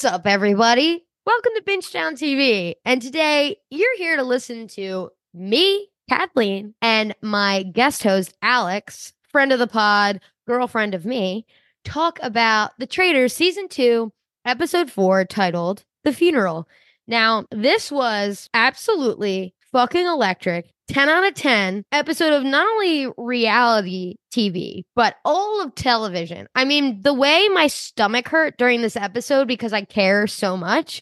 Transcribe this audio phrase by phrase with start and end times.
[0.00, 1.04] What's up, everybody?
[1.26, 2.76] Welcome to Bingetown TV.
[2.86, 9.52] And today you're here to listen to me, Kathleen, and my guest host, Alex, friend
[9.52, 11.44] of the pod, girlfriend of me,
[11.84, 14.10] talk about The Traitors season two,
[14.46, 16.66] episode four, titled The Funeral.
[17.06, 20.70] Now, this was absolutely fucking electric.
[20.88, 26.48] 10 out of 10 episode of not only reality TV, but all of television.
[26.56, 31.00] I mean, the way my stomach hurt during this episode because I care so much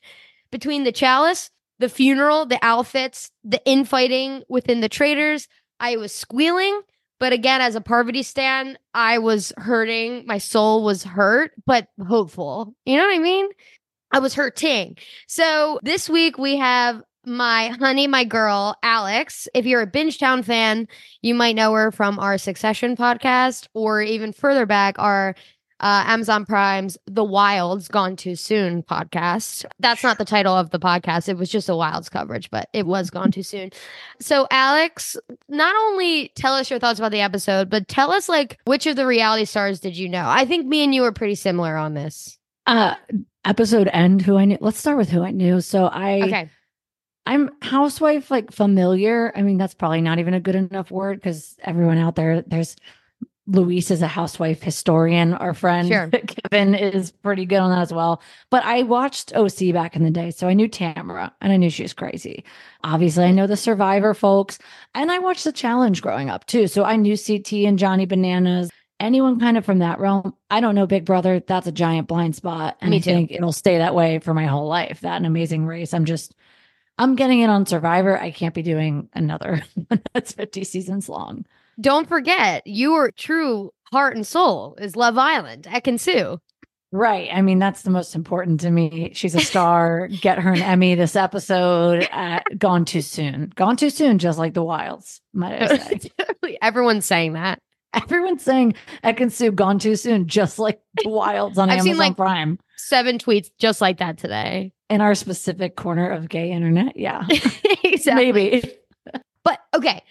[0.50, 5.48] between the chalice, the funeral, the outfits, the infighting within the traitors,
[5.80, 6.80] I was squealing.
[7.20, 10.24] But again, as a Parvati stan, I was hurting.
[10.26, 12.74] My soul was hurt, but hopeful.
[12.84, 13.48] You know what I mean?
[14.12, 14.96] I was hurting.
[15.26, 19.48] So this week we have my honey, my girl, Alex.
[19.54, 20.88] If you're a Bingetown fan,
[21.22, 25.34] you might know her from our Succession podcast, or even further back, our
[25.80, 29.64] uh, Amazon Prime's The Wilds Gone Too Soon podcast.
[29.78, 31.28] That's not the title of the podcast.
[31.28, 33.70] It was just a Wilds coverage, but it was Gone Too Soon.
[34.20, 35.16] So, Alex,
[35.48, 38.96] not only tell us your thoughts about the episode, but tell us like which of
[38.96, 40.24] the reality stars did you know?
[40.26, 42.38] I think me and you are pretty similar on this.
[42.66, 42.94] Uh,
[43.44, 44.22] episode end.
[44.22, 44.58] Who I knew.
[44.60, 45.60] Let's start with who I knew.
[45.60, 46.22] So I.
[46.22, 46.50] Okay.
[47.28, 49.32] I'm housewife like familiar.
[49.36, 52.74] I mean, that's probably not even a good enough word because everyone out there, there's
[53.46, 55.34] Luis is a housewife historian.
[55.34, 56.08] Our friend Sure.
[56.50, 58.22] Kevin is pretty good on that as well.
[58.50, 60.30] But I watched OC back in the day.
[60.30, 62.44] So I knew Tamara and I knew she was crazy.
[62.82, 64.58] Obviously, I know the survivor folks.
[64.94, 66.66] And I watched the challenge growing up too.
[66.66, 68.70] So I knew CT and Johnny Bananas.
[69.00, 70.34] Anyone kind of from that realm.
[70.48, 71.40] I don't know Big Brother.
[71.40, 72.78] That's a giant blind spot.
[72.80, 73.10] And Me I too.
[73.12, 75.00] think it'll stay that way for my whole life.
[75.02, 75.92] That an amazing race.
[75.92, 76.34] I'm just
[76.98, 78.18] I'm getting it on Survivor.
[78.18, 81.46] I can't be doing another one that's 50 seasons long.
[81.80, 85.64] Don't forget, your true heart and soul is Love Island.
[85.70, 86.40] Ekin-Su.
[86.90, 87.28] Right.
[87.32, 89.12] I mean, that's the most important to me.
[89.14, 90.08] She's a star.
[90.20, 92.08] Get her an Emmy this episode.
[92.10, 93.52] Uh, gone too soon.
[93.54, 96.10] Gone too soon, just like the Wilds, might.
[96.62, 97.60] Everyone's saying that.
[97.94, 98.74] Everyone's saying
[99.04, 102.58] Ekin-Su gone too soon, just like the Wilds on I've Amazon seen, like- Prime.
[102.78, 104.72] Seven tweets just like that today.
[104.88, 106.96] In our specific corner of gay internet.
[106.96, 107.26] Yeah.
[107.84, 108.32] exactly.
[108.32, 108.72] Maybe.
[109.44, 110.02] But okay.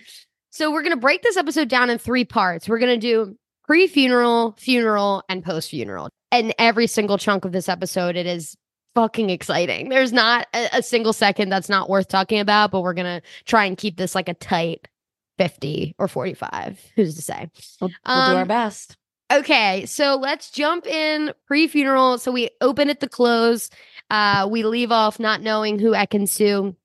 [0.52, 2.68] So we're going to break this episode down in three parts.
[2.70, 3.36] We're going to do
[3.66, 6.10] pre funeral, funeral, and post funeral.
[6.32, 8.56] And every single chunk of this episode, it is
[8.96, 9.90] fucking exciting.
[9.90, 13.28] There's not a, a single second that's not worth talking about, but we're going to
[13.46, 14.88] try and keep this like a tight
[15.38, 16.80] 50 or 45.
[16.96, 17.50] Who's to say?
[17.80, 18.98] We'll, we'll do our Um, best.
[19.32, 22.18] Okay, so let's jump in pre-funeral.
[22.18, 23.70] So we open at the close.
[24.10, 26.76] Uh, we leave off not knowing who Ekin-Su.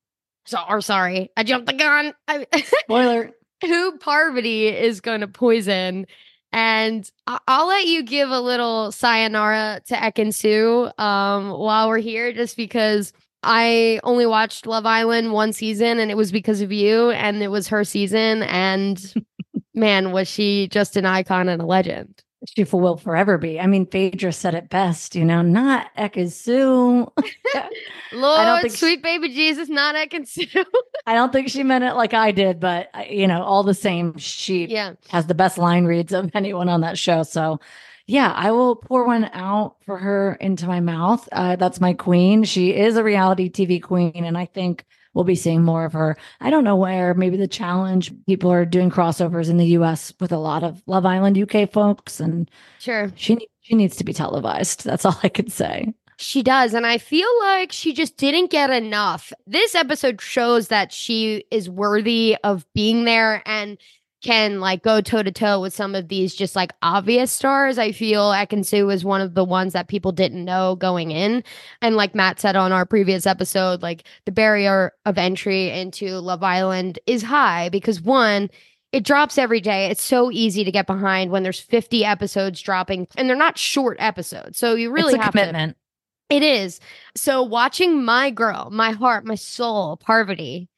[0.45, 2.13] So, or sorry, I jumped the gun.
[2.27, 2.45] I,
[2.81, 3.31] Spoiler.
[3.61, 6.05] who Parvati is going to poison,
[6.51, 12.33] and I- I'll let you give a little sayonara to Ekin-Su um, while we're here,
[12.33, 17.11] just because I only watched Love Island one season, and it was because of you,
[17.11, 19.13] and it was her season, and
[19.73, 22.21] man, was she just an icon and a legend.
[22.45, 23.59] She will forever be.
[23.59, 27.11] I mean, Phaedra said it best, you know, not Ekin-Su.
[28.13, 30.63] Lord, think she- sweet baby Jesus, not Ekin-Su.
[31.05, 34.17] I don't think she meant it like I did, but you know, all the same,
[34.17, 34.93] she yeah.
[35.09, 37.23] has the best line reads of anyone on that show.
[37.23, 37.59] So,
[38.07, 41.27] yeah, I will pour one out for her into my mouth.
[41.31, 42.43] Uh, that's my queen.
[42.43, 46.17] She is a reality TV queen, and I think we'll be seeing more of her.
[46.41, 47.13] I don't know where.
[47.13, 48.11] Maybe the challenge.
[48.25, 50.13] People are doing crossovers in the U.S.
[50.19, 53.11] with a lot of Love Island UK folks, and Sure.
[53.15, 54.83] she she needs to be televised.
[54.85, 55.93] That's all I could say.
[56.17, 56.73] She does.
[56.73, 59.33] And I feel like she just didn't get enough.
[59.47, 63.77] This episode shows that she is worthy of being there and
[64.23, 67.77] can like go toe to toe with some of these just like obvious stars.
[67.77, 71.43] I feel Ekin-Su is one of the ones that people didn't know going in.
[71.81, 76.41] And like Matt said on our previous episode, like the barrier of entry into Love
[76.41, 78.49] Island is high because one,
[78.93, 79.87] it drops every day.
[79.87, 83.97] It's so easy to get behind when there's 50 episodes dropping and they're not short
[83.99, 84.57] episodes.
[84.57, 85.75] So you really have commitment.
[85.75, 85.83] to
[86.29, 86.79] it is.
[87.15, 90.69] So watching my girl, my heart, my soul, Parvati,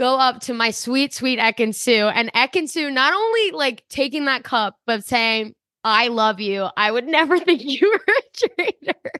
[0.00, 4.78] go up to my sweet, sweet Ekin-Su, and Ekin-Su not only like taking that cup,
[4.86, 5.54] but saying,
[5.84, 6.68] I love you.
[6.74, 9.12] I would never think you were a traitor.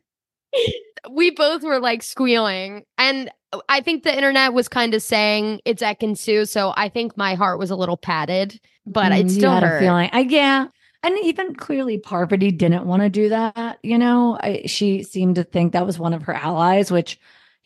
[1.11, 2.85] we both were like squealing.
[2.97, 3.31] And
[3.69, 6.47] I think the internet was kind of saying it's Ekin-Su.
[6.47, 9.79] So I think my heart was a little padded, but Mm, it still had a
[9.79, 10.09] feeling.
[10.15, 10.67] I, yeah.
[11.03, 13.79] And even clearly, Parvati didn't want to do that.
[13.83, 17.19] You know, I, she seemed to think that was one of her allies, which,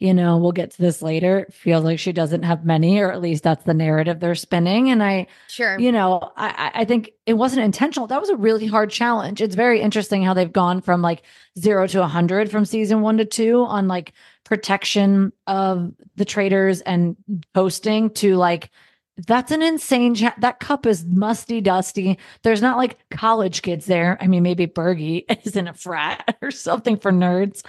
[0.04, 1.46] you know, we'll get to this later.
[1.50, 4.90] Feels like she doesn't have many, or at least that's the narrative they're spinning.
[4.90, 5.78] And I, Sure.
[5.78, 8.06] you know, I, I think it wasn't intentional.
[8.06, 9.40] That was a really hard challenge.
[9.40, 11.22] It's very interesting how they've gone from like
[11.58, 14.12] zero to a hundred from season one to two on like
[14.44, 17.16] protection of the traders and
[17.54, 18.68] posting to like
[19.16, 22.18] that's an insane cha- that cup is musty dusty.
[22.42, 24.18] There's not like college kids there.
[24.20, 27.64] I mean maybe bergie is in a frat or something for nerds.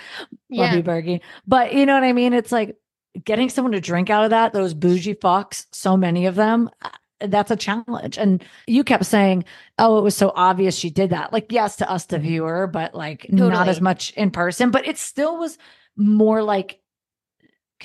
[0.49, 0.75] Love yeah.
[0.75, 1.21] you bergie.
[1.45, 2.33] But you know what i mean?
[2.33, 2.77] It's like
[3.23, 6.89] getting someone to drink out of that those bougie fucks so many of them uh,
[7.21, 8.17] that's a challenge.
[8.17, 9.45] And you kept saying
[9.77, 11.31] oh it was so obvious she did that.
[11.31, 14.97] Like yes to us the viewer but like not as much in person but it
[14.97, 15.57] still was
[15.95, 16.79] more like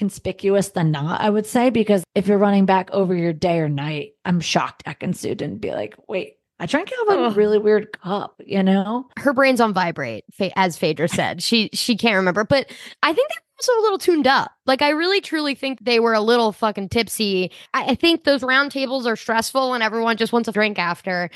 [0.01, 3.69] conspicuous than not, I would say, because if you're running back over your day or
[3.69, 7.93] night, I'm shocked Ekin-Su didn't be like, wait, I drank out of a really weird
[7.93, 9.09] cup, you know?
[9.19, 10.25] her brain's on vibrate,
[10.57, 11.43] as Phaedra said.
[11.43, 14.53] She she can't remember, but I think they were also a little tuned up.
[14.65, 17.51] Like I really truly think they were a little fucking tipsy.
[17.75, 21.29] I, I think those round tables are stressful and everyone just wants a drink after.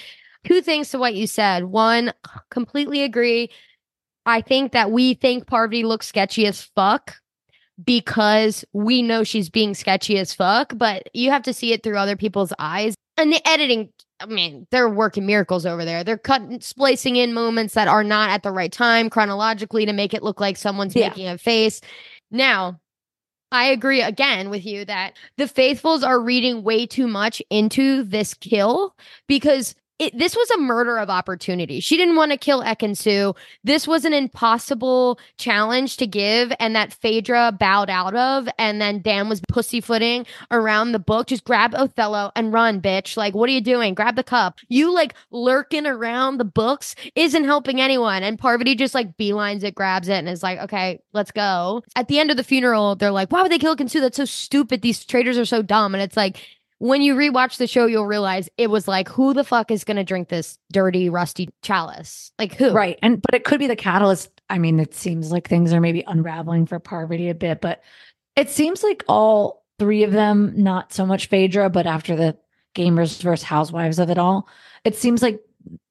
[0.44, 1.64] Two things to what you said.
[1.64, 2.14] One,
[2.48, 3.50] completely agree.
[4.24, 7.16] I think that we think Parvati looks sketchy as fuck
[7.82, 11.96] because we know she's being sketchy as fuck, but you have to see it through
[11.96, 12.94] other people's eyes.
[13.16, 13.90] And the editing,
[14.20, 16.04] I mean, they're working miracles over there.
[16.04, 20.14] They're cutting, splicing in moments that are not at the right time chronologically to make
[20.14, 21.08] it look like someone's Yeah.
[21.08, 21.80] making a face.
[22.30, 22.80] Now,
[23.52, 28.34] I agree again with you that the faithfuls are reading way too much into this
[28.34, 28.96] kill
[29.28, 31.78] because it, this was a murder of opportunity.
[31.78, 33.34] She didn't want to kill Ekin-Su.
[33.62, 38.48] This was an impossible challenge to give, and that Phaedra bowed out of.
[38.58, 41.28] And then Dan was pussyfooting around the book.
[41.28, 43.16] Just grab Othello and run, bitch.
[43.16, 43.94] Like, what are you doing?
[43.94, 44.58] Grab the cup.
[44.68, 48.24] You like lurking around the books isn't helping anyone.
[48.24, 51.84] And Parvati just like beelines it, grabs it, and is like, okay, let's go.
[51.94, 54.00] At the end of the funeral, they're like, why would they kill Kansu?
[54.00, 54.82] That's so stupid.
[54.82, 55.94] These traitors are so dumb.
[55.94, 56.44] And it's like,
[56.84, 59.96] when you rewatch the show, you'll realize it was like, who the fuck is going
[59.96, 62.30] to drink this dirty, rusty chalice?
[62.38, 62.72] Like, who?
[62.72, 62.98] Right.
[63.00, 64.42] And but it could be the catalyst.
[64.50, 67.82] I mean, it seems like things are maybe unraveling for Parvati a bit, but
[68.36, 72.36] it seems like all three of them, not so much Phaedra, but after the
[72.74, 74.46] gamers versus housewives of it all,
[74.84, 75.40] it seems like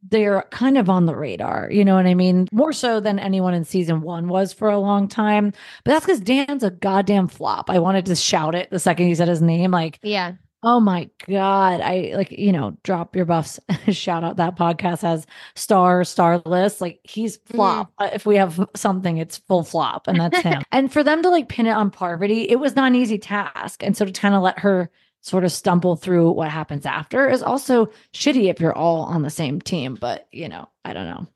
[0.07, 1.72] they're kind of on the radar.
[1.72, 2.48] You know what I mean?
[2.51, 5.54] More so than anyone in season one was for a long time.
[5.84, 7.72] But that's because Dan's a goddamn flop.
[7.72, 9.72] I wanted to shout it the second he said his name.
[9.72, 10.34] Like, Yeah.
[10.63, 11.81] Oh my God.
[11.81, 13.60] I like, you know, drop your buffs.
[13.89, 16.80] Shout out that podcast has star, star list.
[16.80, 17.92] Like he's flop.
[17.98, 20.63] Uh, if we have something, it's full flop, and that's him.
[20.71, 23.83] and for them to like pin it on Parvati, it was not an easy task.
[23.83, 24.89] And so to kind of let her
[25.19, 29.30] sort of stumble through what happens after is also shitty if you're all on the
[29.30, 29.95] same team.
[30.00, 31.27] But you know, I don't know.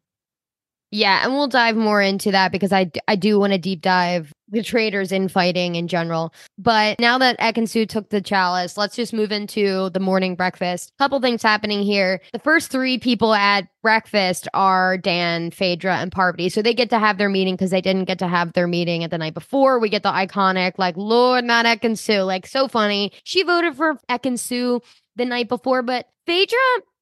[0.89, 4.34] Yeah, and we'll dive more into that because I, I do want to deep dive
[4.50, 6.34] the traders in fighting in general.
[6.57, 10.94] But now that Ekin-Su took the chalice, let's just move into the morning breakfast.
[10.98, 12.22] Couple things happening here.
[12.31, 16.48] The first three people at breakfast are Dan, Phaedra, and Parvati.
[16.48, 19.04] So they get to have their meeting because they didn't get to have their meeting
[19.04, 19.80] at the night before.
[19.80, 22.22] We get the iconic, like, Lord, not Ekin-Su.
[22.22, 23.12] Like, so funny.
[23.25, 24.81] She voted for Ekin-Su
[25.18, 26.57] the night before, but Phaedra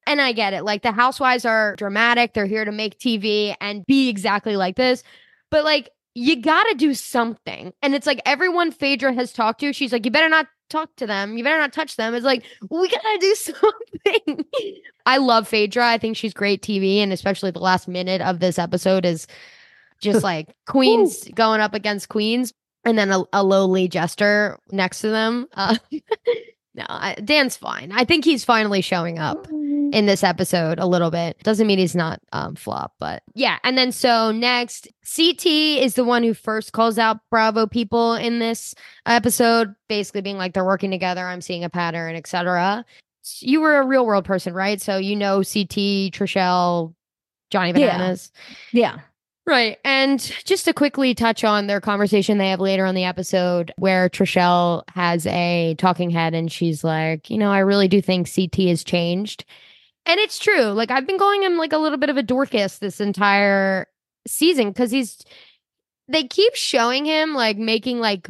[0.06, 0.64] and I get it.
[0.64, 2.32] Like the housewives are dramatic.
[2.32, 5.02] They're here to make TV and be exactly like this.
[5.50, 7.74] But like you got to do something.
[7.82, 11.06] And it's like everyone Phaedra has talked to, she's like, you better not talk to
[11.06, 11.36] them.
[11.36, 12.14] You better not touch them.
[12.14, 13.34] It's like, we got to do
[14.14, 14.44] something.
[15.04, 15.86] I love Phaedra.
[15.86, 16.98] I think she's great TV.
[16.98, 19.26] And especially the last minute of this episode is
[20.00, 22.54] just like queens going up against queens
[22.86, 25.46] and then a, a lowly jester next to them.
[25.52, 25.76] Uh,
[26.74, 27.92] no, I, Dan's fine.
[27.92, 29.46] I think he's finally showing up
[29.92, 31.38] in this episode a little bit.
[31.42, 33.58] Doesn't mean he's not um flop, but yeah.
[33.64, 38.38] And then so next, CT is the one who first calls out Bravo people in
[38.38, 38.74] this
[39.06, 41.26] episode, basically being like they're working together.
[41.26, 42.84] I'm seeing a pattern, etc.
[43.40, 44.80] You were a real world person, right?
[44.80, 46.94] So you know CT, Trishelle,
[47.50, 47.96] Johnny Yeah.
[47.96, 48.30] Bananas.
[48.72, 49.00] Yeah.
[49.46, 49.78] Right.
[49.84, 54.08] And just to quickly touch on their conversation they have later on the episode where
[54.08, 58.56] Trishelle has a talking head and she's like, you know, I really do think CT
[58.68, 59.44] has changed.
[60.06, 60.66] And it's true.
[60.66, 63.86] Like I've been calling him like a little bit of a Dorcas this entire
[64.26, 65.22] season because he's
[66.08, 68.28] they keep showing him like making like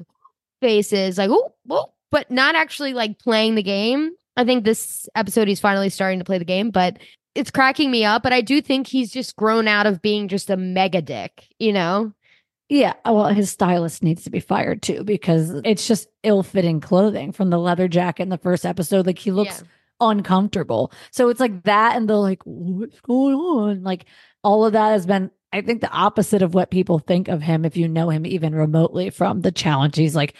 [0.60, 4.12] faces like oh, oh but not actually like playing the game.
[4.36, 6.98] I think this episode he's finally starting to play the game, but
[7.34, 8.22] it's cracking me up.
[8.22, 11.72] But I do think he's just grown out of being just a mega dick, you
[11.72, 12.12] know?
[12.68, 12.94] Yeah.
[13.04, 17.50] Well, his stylist needs to be fired too because it's just ill fitting clothing from
[17.50, 19.06] the leather jacket in the first episode.
[19.06, 19.62] Like he looks
[20.00, 20.92] uncomfortable.
[21.10, 23.82] So it's like that, and they're like, what's going on?
[23.82, 24.06] Like
[24.42, 27.64] all of that has been, I think, the opposite of what people think of him
[27.64, 29.96] if you know him even remotely from the challenge.
[29.96, 30.34] He's like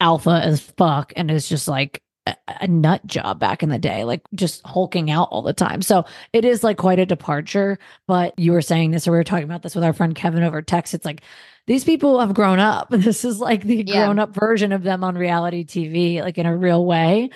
[0.00, 4.04] alpha as fuck and is just like a, a nut job back in the day,
[4.04, 5.82] like just hulking out all the time.
[5.82, 7.78] So it is like quite a departure.
[8.06, 10.42] But you were saying this, or we were talking about this with our friend Kevin
[10.42, 10.94] over text.
[10.94, 11.22] It's like
[11.66, 12.88] these people have grown up.
[13.02, 14.04] This is like the Yeah.
[14.04, 17.30] grown up version of them on reality TV, like in a real way,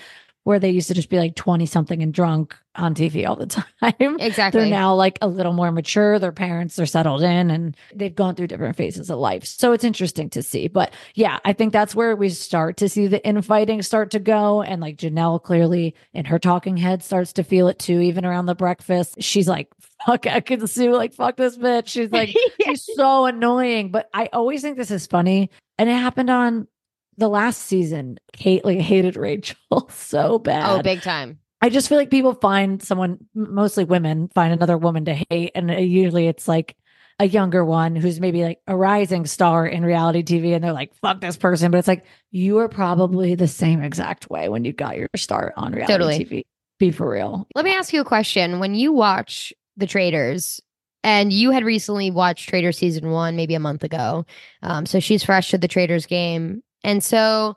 [0.47, 3.47] where they used to just be like 20 something and drunk on TV all the
[3.81, 4.21] time.
[4.21, 4.61] Exactly.
[4.61, 6.21] They're now like a little more mature.
[6.21, 9.45] Their parents are settled in and they've gone through different phases of life.
[9.45, 10.69] So it's interesting to see.
[10.69, 14.63] But yeah, I think that's where we start to see the infighting start to go.
[14.63, 18.47] And like Janelle clearly in her talking head starts to feel it too, even around
[18.47, 19.17] the breakfast.
[19.19, 19.69] She's like,
[20.07, 21.89] fuck, Ekin-Su, like, fuck this bitch.
[21.89, 22.33] She's like,
[22.65, 23.91] she's so annoying.
[23.91, 25.51] But I always think this is funny.
[25.77, 26.69] And it happened on
[27.17, 28.19] the last season.
[28.45, 29.57] Like hated Rachel
[29.91, 30.79] so bad.
[30.79, 31.39] oh, big time.
[31.63, 35.53] I just feel like people find someone, mostly women, find another woman to hate.
[35.55, 36.77] And uh, usually it's like
[37.19, 40.55] a younger one who's maybe like a rising star in reality TV.
[40.55, 41.71] And they're like, fuck this person.
[41.71, 45.55] But it's like, you are probably the same exact way when you got your start
[45.57, 46.25] on reality Totally.
[46.25, 46.43] TV.
[46.79, 47.49] Be for real.
[47.55, 48.59] Let me ask you a question.
[48.59, 50.61] When you watch The Traders,
[51.07, 54.27] and you had recently watched Trader season one, maybe a month ago,
[54.63, 57.57] um, so she's fresh to the Traders game, and so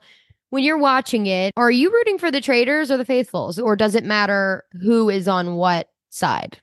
[0.50, 3.94] when you're watching it, are you rooting for the Traders or the Faithfuls, or does
[3.94, 6.58] it matter who is on what side?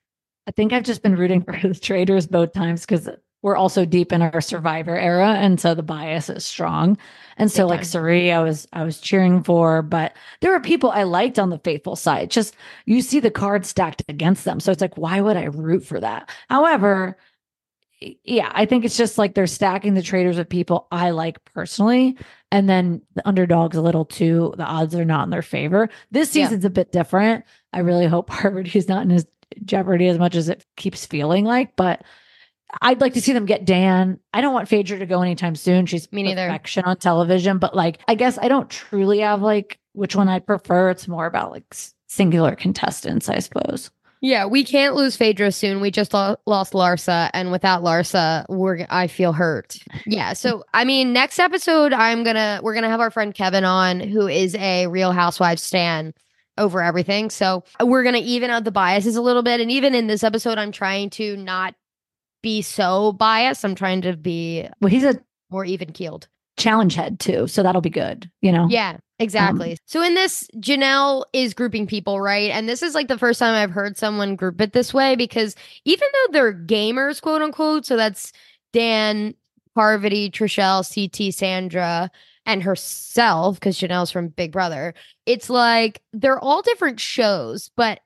[0.47, 3.09] I think I've just been rooting for the traders both times because
[3.43, 5.33] we're also deep in our survivor era.
[5.33, 6.97] And so the bias is strong.
[7.37, 7.85] And so Big like.
[7.85, 11.59] Cirie, I was I was cheering for, but there were people I liked on the
[11.59, 12.31] faithful side.
[12.31, 14.59] Just you see the cards stacked against them.
[14.59, 16.29] So it's like, why would I root for that?
[16.49, 17.17] However,
[17.99, 22.17] yeah, I think it's just like they're stacking the traders with people I like personally.
[22.51, 24.54] And then the underdogs a little too.
[24.58, 25.89] The odds are not in their favor.
[26.12, 26.46] This Yeah.
[26.46, 27.44] season's a bit different.
[27.74, 29.25] I really hope Harvard is not in his
[29.66, 32.04] jeopardy as much as it keeps feeling like, but
[32.82, 34.20] I'd like to see them get Dan.
[34.34, 35.86] I don't want Phaedra to go anytime soon.
[35.86, 36.48] She's Me neither.
[36.48, 40.39] perfection on television, but like I guess I don't truly have like which one I
[40.39, 40.89] prefer.
[40.89, 41.66] It's more about like
[42.08, 43.89] singular contestants, I suppose.
[44.21, 45.79] Yeah, we can't lose Phaedra soon.
[45.79, 49.77] We just lo- lost Larsa, and without Larsa, we're I feel hurt.
[50.05, 54.00] Yeah, so I mean, next episode, I'm gonna we're gonna have our friend Kevin on,
[54.00, 56.13] who is a Real Housewives stan
[56.57, 57.29] over everything.
[57.29, 60.57] So we're gonna even out the biases a little bit, and even in this episode,
[60.57, 61.75] I'm trying to not
[62.41, 63.63] be so biased.
[63.63, 65.19] I'm trying to be Well, he's a
[65.51, 66.27] more even keeled.
[66.57, 68.29] Challenge head too, so that'll be good.
[68.41, 69.71] You know, Yeah, exactly.
[69.71, 72.51] Um, so in this, Janelle is grouping people, right?
[72.51, 75.55] And this is like the first time I've heard someone group it this way because
[75.85, 78.33] even though they're gamers, quote unquote, so that's
[78.73, 79.35] Dan,
[79.75, 82.09] Parvati, Trishelle, CT, Sandra,
[82.45, 84.93] and herself, because Janelle's from Big Brother,
[85.25, 87.99] it's like they're all different shows, but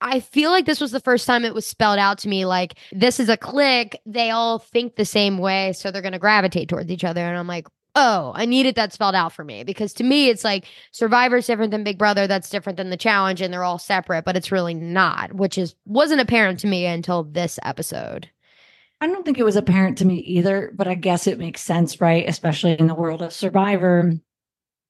[0.00, 2.78] I feel like this was the first time it was spelled out to me like
[2.92, 4.00] this is a clique.
[4.06, 7.20] They all think the same way, so they're going to gravitate towards each other.
[7.20, 10.44] And I'm like, oh, I needed that spelled out for me because to me, it's
[10.44, 12.26] like Survivor's different than Big Brother.
[12.26, 15.74] That's different than the challenge, and they're all separate, but it's really not, which is
[15.86, 18.28] wasn't apparent to me until this episode.
[19.00, 22.00] I don't think it was apparent to me either, but I guess it makes sense,
[22.00, 22.28] right?
[22.28, 24.12] Especially in the world of Survivor.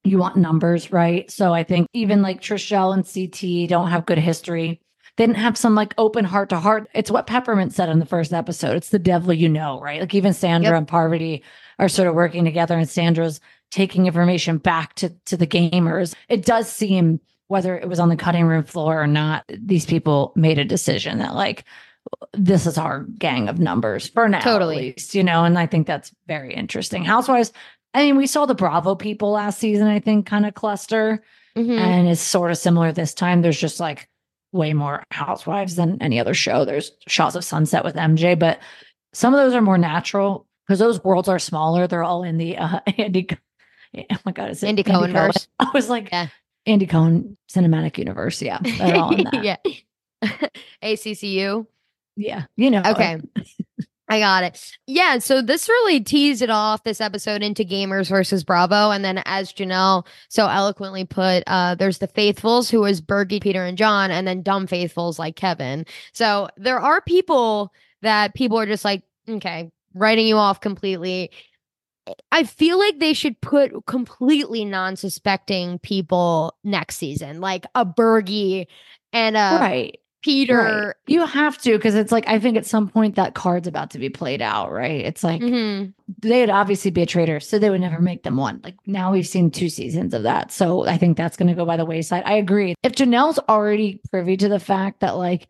[0.03, 1.29] You want numbers, right?
[1.31, 4.81] So I think even like Trishelle and CT don't have good history.
[5.21, 6.89] They didn't have some like open heart to heart.
[6.95, 8.75] It's what Peppermint said in the first episode.
[8.75, 9.99] It's the devil you know, right?
[10.01, 10.77] Like even Sandra Yep.
[10.79, 11.43] and Parvati
[11.77, 16.15] are sort of working together, and Sandra's taking information back to to the gamers.
[16.27, 20.33] It does seem whether it was on the cutting room floor or not, these people
[20.35, 21.65] made a decision that like
[22.33, 24.75] this is our gang of numbers for now, Totally.
[24.75, 27.03] at least, you know, and I think that's very interesting.
[27.05, 27.53] Housewives,
[27.93, 31.21] I mean, we saw the Bravo people last season, I think, kind of cluster,
[31.55, 31.77] Mhm.
[31.77, 33.43] and it's sort of similar this time.
[33.43, 34.07] There's just like
[34.51, 36.65] way more housewives than any other show.
[36.65, 38.59] There's shots of Sunset with MJ, but
[39.13, 41.87] some of those are more natural because those worlds are smaller.
[41.87, 43.27] They're all in the uh Andy.
[43.97, 45.47] Oh my god, is it Andy Cohen verse.
[45.59, 46.27] I was like, Yeah.
[46.65, 48.41] Andy Cohen cinematic universe.
[48.41, 49.43] Yeah, all in that.
[49.43, 49.57] yeah.
[50.83, 51.65] ACCU.
[52.15, 52.81] yeah, you know.
[52.85, 53.19] Okay.
[54.11, 54.75] I got it.
[54.87, 55.19] Yeah.
[55.19, 58.91] So this really teased it off this episode into gamers versus Bravo.
[58.91, 63.63] And then, as Janelle so eloquently put, uh, there's the faithfuls who is Bergie, Peter,
[63.63, 65.85] and John, and then dumb faithfuls like Kevin.
[66.11, 71.31] So there are people that people are just like, okay, writing you off completely.
[72.33, 78.67] I feel like they should put completely non suspecting people next season, like a Bergie
[79.13, 80.00] and a right.
[80.21, 80.55] Peter.
[80.87, 80.93] Right.
[81.07, 83.99] You have to because it's like I think at some point that card's about to
[83.99, 85.01] be played out, right?
[85.05, 85.93] It's like Mhm.
[86.21, 88.61] they'd obviously be a traitor, so they would never make them one.
[88.63, 90.51] Like now we've seen two seasons of that.
[90.51, 92.23] So I think that's gonna go by the wayside.
[92.25, 92.75] I agree.
[92.83, 95.47] If Janelle's already privy to the fact that like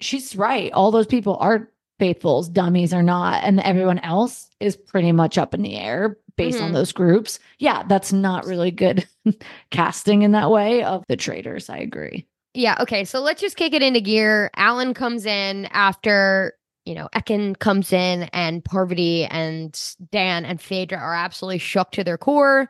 [0.00, 5.12] she's right, all those people are faithfuls, dummies or not, and everyone else is pretty
[5.12, 6.74] much up in the air based on Mhm.
[6.74, 7.38] those groups.
[7.58, 9.06] Yeah, that's not really good
[9.70, 11.68] casting in that way of the traitors.
[11.68, 12.26] I agree.
[12.54, 12.76] Yeah.
[12.80, 13.04] Okay.
[13.04, 14.50] So let's just kick it into gear.
[14.56, 16.54] Alan comes in after,
[16.84, 19.78] you know, Ekin comes in and Parvati and
[20.10, 22.68] Dan and Phaedra are absolutely shook to their core.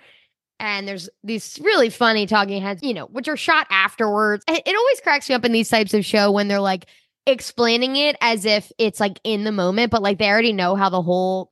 [0.59, 4.45] And there's these really funny talking heads, you know, which are shot afterwards.
[4.47, 6.85] It, always cracks me up in these types of show when they're like
[7.27, 10.91] explaining it as if it's like in the moment, but like they already know how
[10.91, 11.51] the whole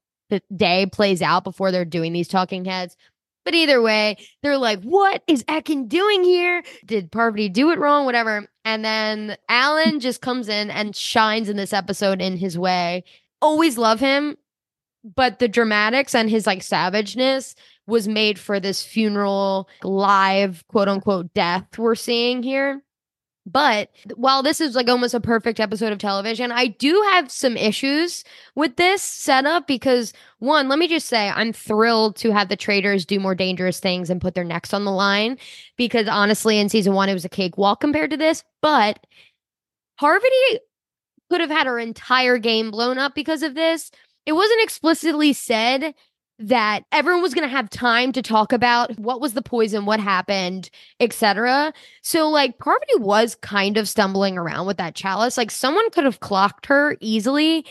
[0.55, 2.99] day plays out before they're doing these talking heads.
[3.49, 6.63] But either way, they're like, what is Ekin doing here?
[6.85, 8.05] Did Parvati do it wrong?
[8.05, 8.47] Whatever.
[8.67, 13.05] And then Alan just comes in and shines in this episode in his way.
[13.41, 14.37] Always love him.
[15.03, 17.55] But the dramatics and his like savageness
[17.87, 22.83] was made for this funeral live quote unquote death we're seeing here.
[23.51, 27.57] But while this is like almost a perfect episode of television, I do have some
[27.57, 28.25] issues
[28.55, 33.07] with this setup because one, let me just say, I'm thrilled to have the traders
[33.07, 35.39] do more dangerous things and put their necks on the line
[35.77, 38.45] because honestly, in season one, it was a cakewalk compared to this.
[38.61, 39.07] But
[39.97, 40.29] Harvey
[41.31, 43.91] could have had her entire game blown up because of this.
[44.27, 45.95] It wasn't explicitly said
[46.39, 49.99] that everyone was going to have time to talk about what was the poison, what
[49.99, 51.73] happened, etc.
[52.03, 55.37] So like Parvati was kind of stumbling around with that chalice.
[55.37, 57.67] Like someone could have clocked her easily.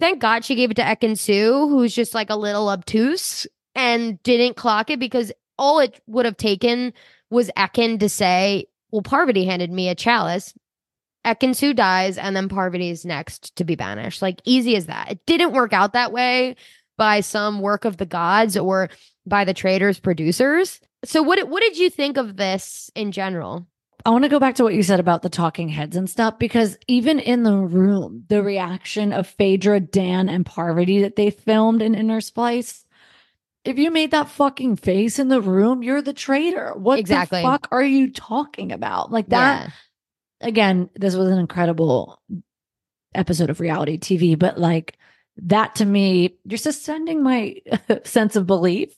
[0.00, 4.56] Thank God she gave it to Ekin-Su, who's just like a little obtuse and didn't
[4.56, 6.92] clock it because all it would have taken
[7.30, 10.54] was Ekin to say, Well, Parvati handed me a chalice.
[11.24, 14.22] Ekin-Su dies, and then Parvati is next to be banished.
[14.22, 15.10] Like easy as that.
[15.10, 16.56] It didn't work out that way
[16.98, 18.90] by some work of the gods or
[19.26, 20.80] by the traders producers.
[21.04, 23.66] So what what did you think of this in general?
[24.04, 26.38] I want to go back to what you said about the talking heads and stuff
[26.38, 31.82] because even in the room, the reaction of Phaedra, Dan, and Parvati that they filmed
[31.82, 32.84] in Inner Splice.
[33.64, 36.72] If you made that fucking face in the room, you're the traitor.
[36.74, 37.42] What Exactly.
[37.42, 39.10] the fuck are you talking about?
[39.10, 39.64] Like that
[40.40, 40.48] Yeah.
[40.48, 42.22] again, this was an incredible
[43.14, 44.96] episode of reality TV, but like
[45.42, 47.56] that to me, you're suspending my
[48.04, 48.94] sense of belief.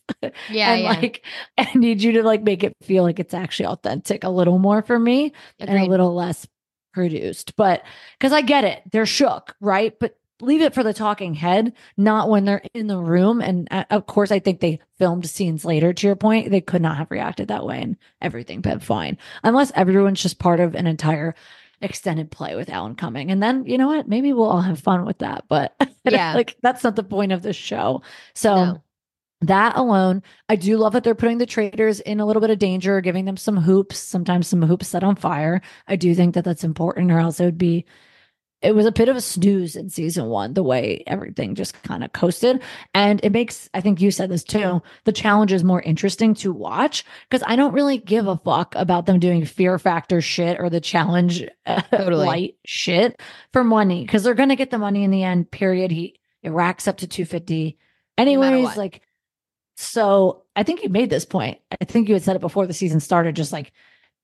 [0.48, 0.88] Yeah, and yeah.
[0.88, 1.24] like
[1.58, 4.82] I need you to like make it feel like it's actually authentic a little more
[4.82, 6.46] for me and a little less
[6.92, 7.56] produced.
[7.56, 7.84] But
[8.18, 9.96] because I get it, they're shook, right?
[9.98, 13.40] But leave it for the talking head, not when they're in the room.
[13.40, 15.92] And uh, of course, I think they filmed scenes later.
[15.92, 19.72] To your point, they could not have reacted that way, and everything been fine, unless
[19.74, 21.34] everyone's just part of an entire
[21.82, 23.30] extended play with Alan coming.
[23.30, 24.08] And then you know what?
[24.08, 25.44] Maybe we'll all have fun with that.
[25.48, 26.34] But Yeah.
[26.34, 28.02] like that's not the point of the show.
[28.34, 28.54] So.
[28.56, 28.82] No.
[29.42, 32.58] That alone, I do love that they're putting the traders in a little bit of
[32.58, 35.62] danger, giving them some hoops, sometimes some hoops set on fire.
[35.88, 37.86] I do think that that's important, or else it would be.
[38.62, 42.04] It was a bit of a snooze in season one, the way everything just kind
[42.04, 42.62] of coasted.
[42.94, 47.04] And it makes, I think you said this too, the challenges more interesting to watch
[47.28, 50.80] because I don't really give a fuck about them doing fear factor shit or the
[50.80, 52.26] challenge uh, Totally.
[52.26, 53.20] light shit
[53.52, 55.90] for money because they're going to get the money in the end, period.
[55.90, 57.78] He, it racks up to 250
[58.18, 58.76] anyways what.
[58.76, 59.02] like
[59.76, 62.74] so i think you made this point i think you had said it before the
[62.74, 63.72] season started just like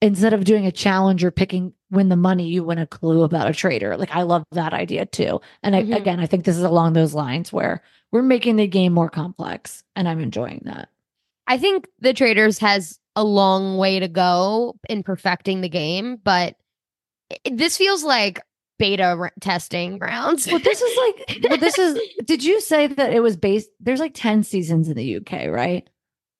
[0.02, 3.48] instead of doing a challenge or picking win the money you win a clue about
[3.48, 5.96] a trader like i love that idea too and I, Mhm.
[5.96, 7.82] again i think this is along those lines where
[8.12, 10.88] we're making the game more complex and i'm enjoying that
[11.48, 16.56] I think the traders has a long way to go in perfecting the game, but
[17.48, 18.40] this feels like
[18.80, 20.48] beta testing grounds.
[20.48, 24.00] well this is like well this is did you say that it was based there's
[24.00, 25.88] like 10 seasons in the uk right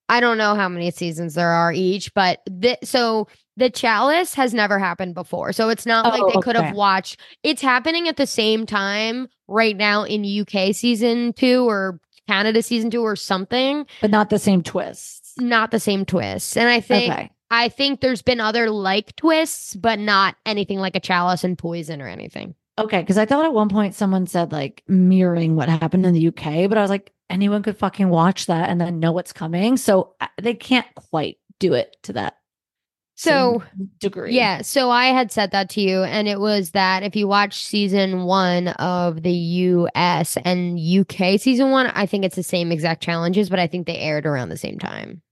[0.09, 4.55] I don't know how many seasons there are each, but th- so the chalice has
[4.55, 5.53] never happened before.
[5.53, 7.19] So it's not like Oh, they could have watched.
[7.43, 12.91] It's happening at the same time right now in UK season 2 or Canada season
[12.91, 13.87] 2 or something.
[14.01, 16.57] but not the same twists Not the same twists.
[16.57, 20.97] And I think okay I think there's been other like twists, but not anything like
[20.97, 22.57] a chalice and poison or anything.
[22.77, 26.27] Okay, because I thought at one point someone said like mirroring what happened in the
[26.29, 29.77] UK, but I was like, anyone could fucking watch that and then know what's coming.
[29.77, 32.37] So uh, they can't quite do it to that
[33.17, 33.63] So
[33.99, 34.35] degree.
[34.35, 37.65] Yeah, so I had said that to you, and it was that if you watch
[37.65, 43.03] season one of the US and UK season one, I think it's the same exact
[43.03, 45.23] challenges, but I think they aired around the same time.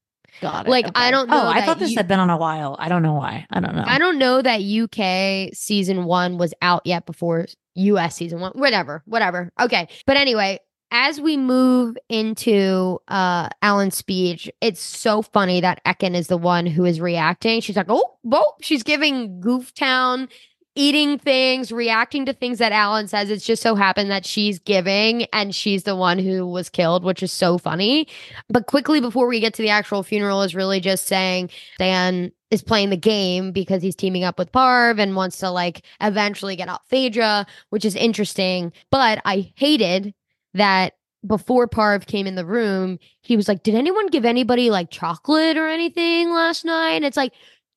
[0.41, 0.71] Got it.
[0.71, 2.75] Like, I don't know Oh, I thought this you- had been on a while.
[2.79, 3.47] I don't know why.
[3.51, 3.85] I don't know.
[3.87, 8.53] I don't know that UK season one was out yet before US season one.
[8.55, 9.53] Whatever, whatever.
[9.61, 9.89] Okay.
[10.07, 10.59] But anyway,
[10.95, 16.67] as we move into uh Alan's speech, it's so funny that Ekin is the one
[16.67, 17.61] who is reacting.
[17.61, 20.29] She's like, oh, whoa, she's giving Gooftown
[20.77, 23.31] eating things, reacting to things that Alan says.
[23.31, 27.23] It's just so happened that she's giving and she's the one who was killed, which
[27.23, 28.09] is so funny.
[28.49, 32.63] But quickly before we get to the actual funeral, is really just saying Dan is
[32.63, 36.69] playing the game because he's teaming up with Parv and wants to like eventually get
[36.69, 38.73] out Phaedra, which is interesting.
[38.91, 40.15] But I hated
[40.55, 40.95] that
[41.27, 45.57] before Parv came in the room, he was like, Did anyone give anybody like chocolate
[45.57, 46.95] or anything last night?
[46.95, 47.33] And it's like,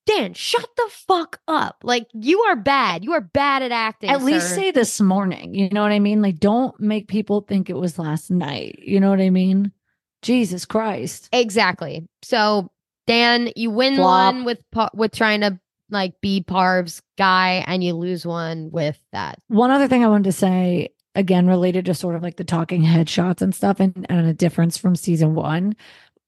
[0.05, 1.81] Dan, shut the fuck up.
[1.83, 3.03] Like, you are bad.
[3.03, 4.09] You are bad at acting.
[4.09, 5.53] At least say this morning.
[5.53, 6.21] You know what I mean?
[6.21, 8.79] Like, don't make people think it was last night.
[8.81, 9.73] You know what I mean?
[10.21, 11.27] Jesus Christ.
[11.33, 12.07] Exactly.
[12.21, 12.71] So
[13.07, 14.35] Dan, you win Flop.
[14.35, 14.59] one with
[14.93, 15.59] with trying to
[15.89, 19.39] like be Parv's guy, and you lose one with that.
[19.47, 22.83] One other thing I wanted to say, again, related to sort of like the talking
[22.83, 25.75] headshots and stuff, and, and a difference from season one.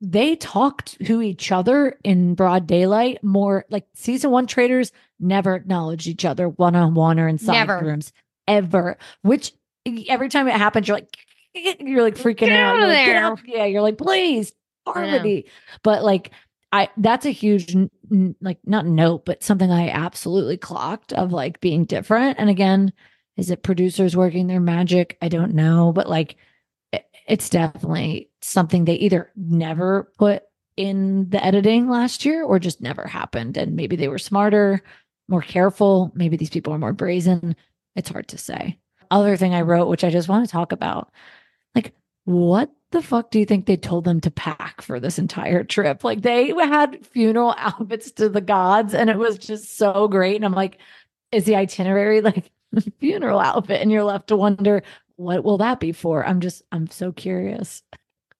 [0.01, 6.07] They talked to each other in broad daylight more like season one traders never acknowledged
[6.07, 7.79] each other one on one or in side Never.
[7.79, 8.11] rooms
[8.47, 8.97] ever.
[9.21, 9.53] Which
[10.07, 11.17] every time it happens, you're like,
[11.53, 12.79] you're like freaking Get out.
[12.79, 14.53] out like, "Get out." Yeah, you're like, please,
[14.87, 15.45] harmony.
[15.83, 16.31] But like,
[16.71, 17.75] I that's a huge
[18.41, 22.39] like not note, but something I absolutely clocked of like being different.
[22.39, 22.93] And again,
[23.39, 25.17] is it producers working their magic?
[25.21, 26.35] I don't know, but like
[27.25, 30.43] it's definitely something they either never put
[30.75, 33.55] in the editing last year or just never happened.
[33.55, 34.81] And maybe they were smarter,
[35.27, 36.11] more careful.
[36.15, 37.55] Maybe these people are more brazen.
[37.95, 38.77] It's hard to say.
[39.11, 41.11] Other thing I wrote, which I just want to talk about,
[41.75, 41.93] like,
[42.25, 46.03] what the fuck do you think they told them to pack for this entire trip?
[46.03, 50.35] Like, they had funeral outfits to the gods, and it was just so great.
[50.35, 50.79] And I'm like,
[51.31, 52.51] is the itinerary like
[52.99, 53.81] funeral outfit?
[53.81, 54.83] And you're left to wonder,
[55.15, 56.25] what will that be for?
[56.25, 57.83] I'm just, I'm so curious.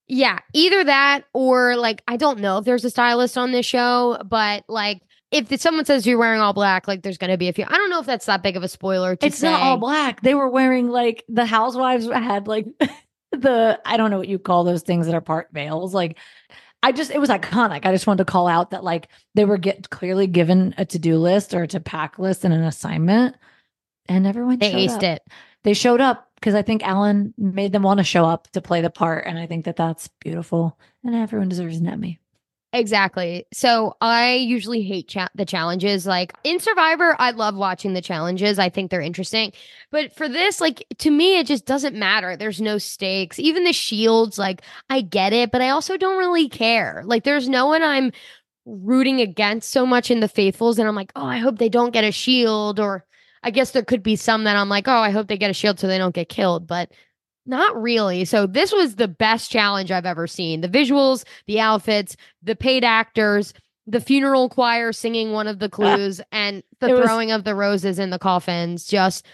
[0.07, 4.19] Yeah, either that or like I don't know if there's a stylist on this show,
[4.25, 7.53] but like if someone says you're wearing all black, like there's going to be a
[7.53, 7.65] few.
[7.67, 9.15] I don't know if that's that big of a spoiler.
[9.15, 10.21] To It's not all black.
[10.21, 12.65] They were wearing like the housewives had like
[13.31, 15.93] the I don't know what you call those things that are part veils.
[15.93, 16.17] Like
[16.81, 17.85] I just it was iconic.
[17.85, 21.17] I just wanted to call out that like they were get clearly given a to-do
[21.17, 23.35] list or a to pack list and an assignment.
[24.09, 25.03] And everyone They showed aced up.
[25.03, 25.23] it.
[25.63, 28.81] They showed up because I think Alan made them want to show up to play
[28.81, 29.25] the part.
[29.25, 30.77] And I think that that's beautiful.
[31.03, 32.19] And everyone deserves an Emmy.
[32.71, 33.47] Exactly.
[33.51, 36.05] So I usually hate cha- the challenges.
[36.05, 38.59] Like in Survivor, I love watching the challenges.
[38.59, 39.53] I think they're interesting.
[39.89, 42.37] But for this, like to me, it just doesn't matter.
[42.37, 43.39] There's no stakes.
[43.39, 47.01] Even the shields, like I get it, but I also don't really care.
[47.05, 48.11] Like there's no one I'm
[48.65, 50.77] rooting against so much in the faithfuls.
[50.77, 52.79] And I'm like, oh, I hope they don't get a shield.
[52.79, 53.03] Or
[53.43, 55.53] I guess there could be some that I'm like, oh, I hope they get a
[55.53, 56.67] shield so they don't get killed.
[56.67, 56.91] But
[57.45, 58.25] not really.
[58.25, 60.61] So this was the best challenge I've ever seen.
[60.61, 63.53] The visuals, the outfits, the paid actors,
[63.87, 67.55] the funeral choir singing one of the clues, and the It was- throwing of the
[67.55, 68.85] roses in the coffins.
[68.85, 69.25] Just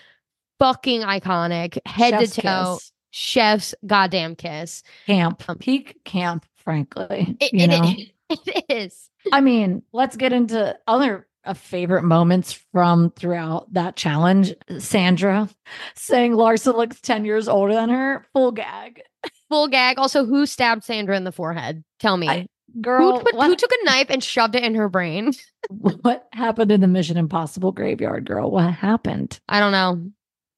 [0.60, 1.78] fucking iconic.
[1.86, 2.76] Head Chef's to toe.
[2.80, 2.92] kiss.
[3.12, 4.84] Chef's goddamn kiss.
[5.08, 5.44] Camp.
[5.48, 7.36] Um, Peak camp, frankly.
[7.40, 7.94] It, you it- know?
[8.48, 9.10] it is.
[9.32, 14.54] I mean, let's get into other uh, favorite moments from throughout that challenge.
[14.80, 15.50] Sandra
[15.96, 18.26] saying Larsa looks 10 years older than her.
[18.34, 19.02] Full gag.
[19.50, 19.98] Full gag.
[20.00, 21.84] Also, who stabbed Sandra in the forehead?
[22.00, 22.28] Tell me.
[22.28, 22.48] I-
[22.82, 25.32] Girl, who, put, who took a knife and shoved it in her brain?
[25.70, 28.52] what happened in the Mission Impossible graveyard, girl?
[28.52, 29.40] What happened?
[29.48, 30.12] I don't know.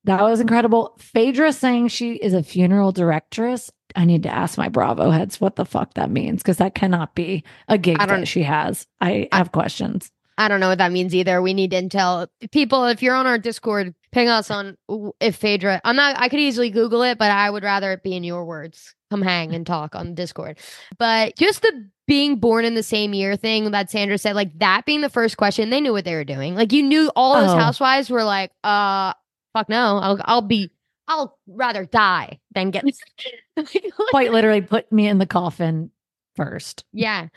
[0.05, 0.95] That was incredible.
[0.99, 3.69] Phaedra saying she is a funeral directress.
[3.95, 7.13] I need to ask my Bravo heads what the fuck that means because that cannot
[7.13, 8.87] be a gig that she has.
[9.01, 10.09] I have questions.
[10.37, 11.41] I don't know what that means either.
[11.41, 12.27] We need intel.
[12.51, 14.77] People, if you're on our Discord, ping us on
[15.19, 15.81] if Phaedra.
[15.83, 16.19] I'm not.
[16.19, 18.93] I could easily Google it, but I would rather it be in your words.
[19.09, 20.59] Come hang and talk on Discord.
[20.99, 24.85] But just the being born in the same year thing that Sandra said, like that
[24.85, 26.55] being the first question, they knew what they were doing.
[26.55, 27.57] Like you knew all those Oh.
[27.57, 29.13] housewives were like, uh,
[29.53, 30.71] fuck no, I'll I'll be.
[31.09, 32.83] I'll rather die than get.
[34.09, 35.89] Quite literally put me in the coffin
[36.35, 36.83] first.
[36.93, 37.27] Yeah.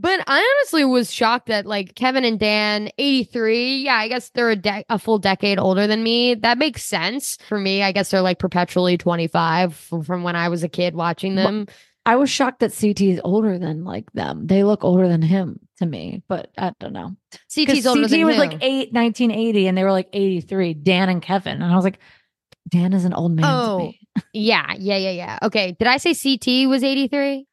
[0.00, 3.82] But I honestly was shocked that like Kevin and Dan, 83.
[3.82, 6.34] Yeah, I guess they're a, de- a full decade older than me.
[6.36, 7.82] That makes sense for me.
[7.82, 9.74] I guess they're like perpetually 25
[10.06, 11.66] from, when I was a kid watching them.
[12.06, 14.46] I was shocked that CT is older than like them.
[14.46, 17.14] They look older than him to me, but I don't know.
[17.48, 18.40] CT's older CT than was who?
[18.40, 21.60] like eight, 1980, and they were like 83, Dan and Kevin.
[21.60, 21.98] And I was like,
[22.68, 23.78] Dan is an old man to Oh.
[23.80, 24.00] me.
[24.32, 25.38] Yeah, yeah, yeah, yeah.
[25.42, 25.76] Okay.
[25.78, 27.46] Did I say CT was 83?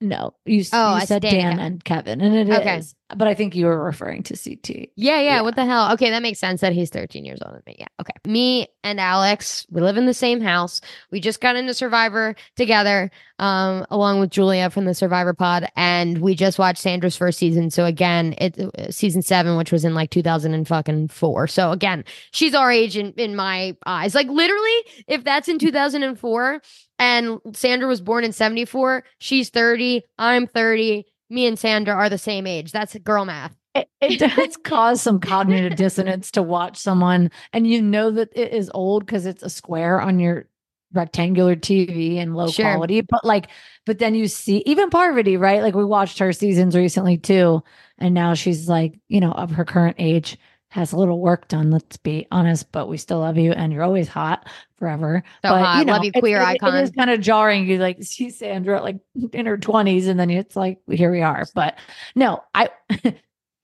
[0.00, 2.56] No, you, Oh, you said Dan Dan, and Kevin, and it is.
[2.56, 2.82] Okay.
[3.16, 4.90] But I think you were referring to CT.
[4.94, 5.40] Yeah, yeah, Yeah.
[5.40, 5.92] What the hell?
[5.94, 7.76] Okay, that makes sense that he's 13 years older than me.
[7.78, 7.86] Yeah.
[8.00, 8.12] Okay.
[8.26, 10.82] Me and Alex, we live in the same house.
[11.10, 16.18] We just got into Survivor together, um, along with Julia from the Survivor pod, and
[16.18, 17.70] we just watched Sandra's first season.
[17.70, 21.46] So again, it uh, season seven, which was in like 2000 and fucking four.
[21.46, 24.14] So again, she's our age in, in my eyes.
[24.14, 26.60] Like literally, if that's in 2004
[26.98, 31.04] and Sandra was born in 74, she's 30, I'm 30.
[31.30, 32.72] Me and Sandra are the same age.
[32.72, 33.54] That's girl math.
[33.74, 38.52] It, it does cause some cognitive dissonance to watch someone, and you know that it
[38.52, 40.48] is old because it's a square on your
[40.94, 42.64] rectangular TV and low Sure.
[42.64, 43.02] quality.
[43.02, 43.48] But like,
[43.84, 45.62] but then you see even Parvati, right?
[45.62, 47.62] Like we watched her seasons recently too,
[47.98, 50.38] and now she's like, you know, of her current age,
[50.70, 51.70] has a little work done.
[51.70, 54.46] Let's be honest, but we still love you, and you're always hot
[54.78, 55.22] forever.
[55.42, 55.86] So but hot.
[55.86, 56.74] Love you, queer it- icon.
[56.76, 57.66] It is kind of jarring.
[57.66, 58.98] You like see Sandra like
[59.32, 61.46] in her twenties, and then it's like here we are.
[61.54, 61.78] But
[62.14, 62.68] no, I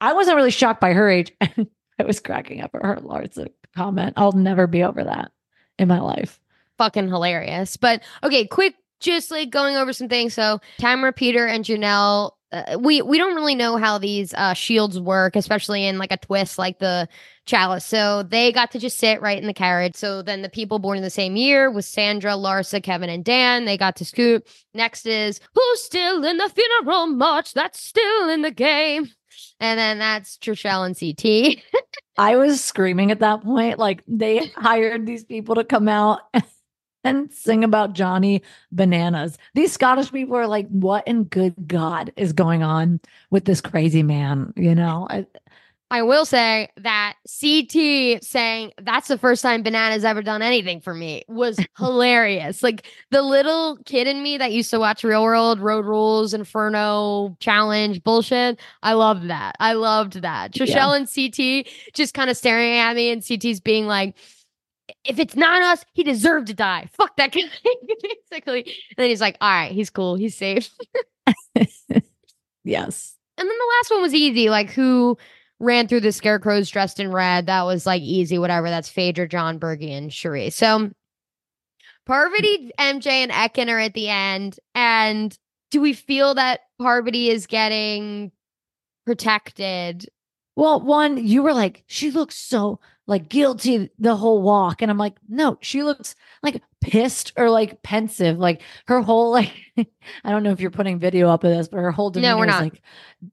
[0.01, 1.33] I wasn't really shocked by her age.
[1.41, 4.15] I was cracking up at her Larsa comment.
[4.17, 5.31] I'll never be over that
[5.79, 6.41] in my life.
[6.79, 7.77] fucking hilarious.
[7.77, 10.35] But okay, quick, just like going over some things.
[10.35, 12.33] So Tamara, Peter, and Janelle.
[12.55, 16.17] Uh, we we don't really know how these uh, shields work, especially in like a
[16.17, 17.09] twist like the
[17.47, 17.85] chalice.
[17.85, 19.97] So they got to just sit right in the carriage.
[19.97, 23.65] So then the people born in the same year was Sandra, Larsa, Kevin, and Dan.
[23.65, 24.47] They got to scoot.
[24.73, 27.55] Next is who's still in the funeral march?
[27.55, 29.11] That's still in the game.
[29.59, 31.65] And then that's Trishelle and CT.
[32.17, 33.81] I was screaming at that point.
[33.81, 36.21] Like they hired these people to come out
[37.05, 39.39] and sing about Johnny Bananas.
[39.55, 44.03] These Scottish people are like, what in good God is going on with this crazy
[44.03, 44.53] man?
[44.57, 45.27] You know, I,
[45.91, 50.95] I will say that CT saying that's the first time Banana's ever done anything for
[50.95, 52.63] me was hilarious.
[52.63, 57.37] Like the little kid in me that used to watch Real World, Road Rules, Inferno,
[57.39, 58.59] Challenge, bullshit.
[58.83, 59.55] I loved that.
[59.61, 60.53] I loved that.
[60.53, 64.17] Trishelle and CT just kind of staring at me, and CT's being like,
[65.05, 66.89] if it's not us, he deserved to die.
[66.93, 67.43] Fuck that guy.
[68.31, 68.63] Basically.
[68.63, 70.17] And then he's like, all right, he's cool.
[70.17, 70.71] He's safe.
[72.65, 73.17] yes.
[73.37, 75.19] And then the last one was easy, like who
[75.61, 77.47] ran through the scarecrows dressed in red.
[77.47, 78.71] That was like easy, whatever.
[78.71, 80.53] That's Phaedra, John, Bergie, and Sheree.
[80.53, 80.91] So
[82.07, 84.59] Parvati, MJ, and Ekin are at the end.
[84.75, 85.37] And
[85.71, 88.31] do we feel that Parvati is getting
[89.07, 90.07] protected?
[90.57, 94.81] Well, one, you were like, she looks so like guilty the whole walk.
[94.81, 98.39] And I'm like, no, she looks like pissed or like pensive.
[98.39, 101.79] Like her whole like I don't know if you're putting video up of this, but
[101.79, 102.63] her whole demeanor No, we're is not.
[102.63, 102.83] like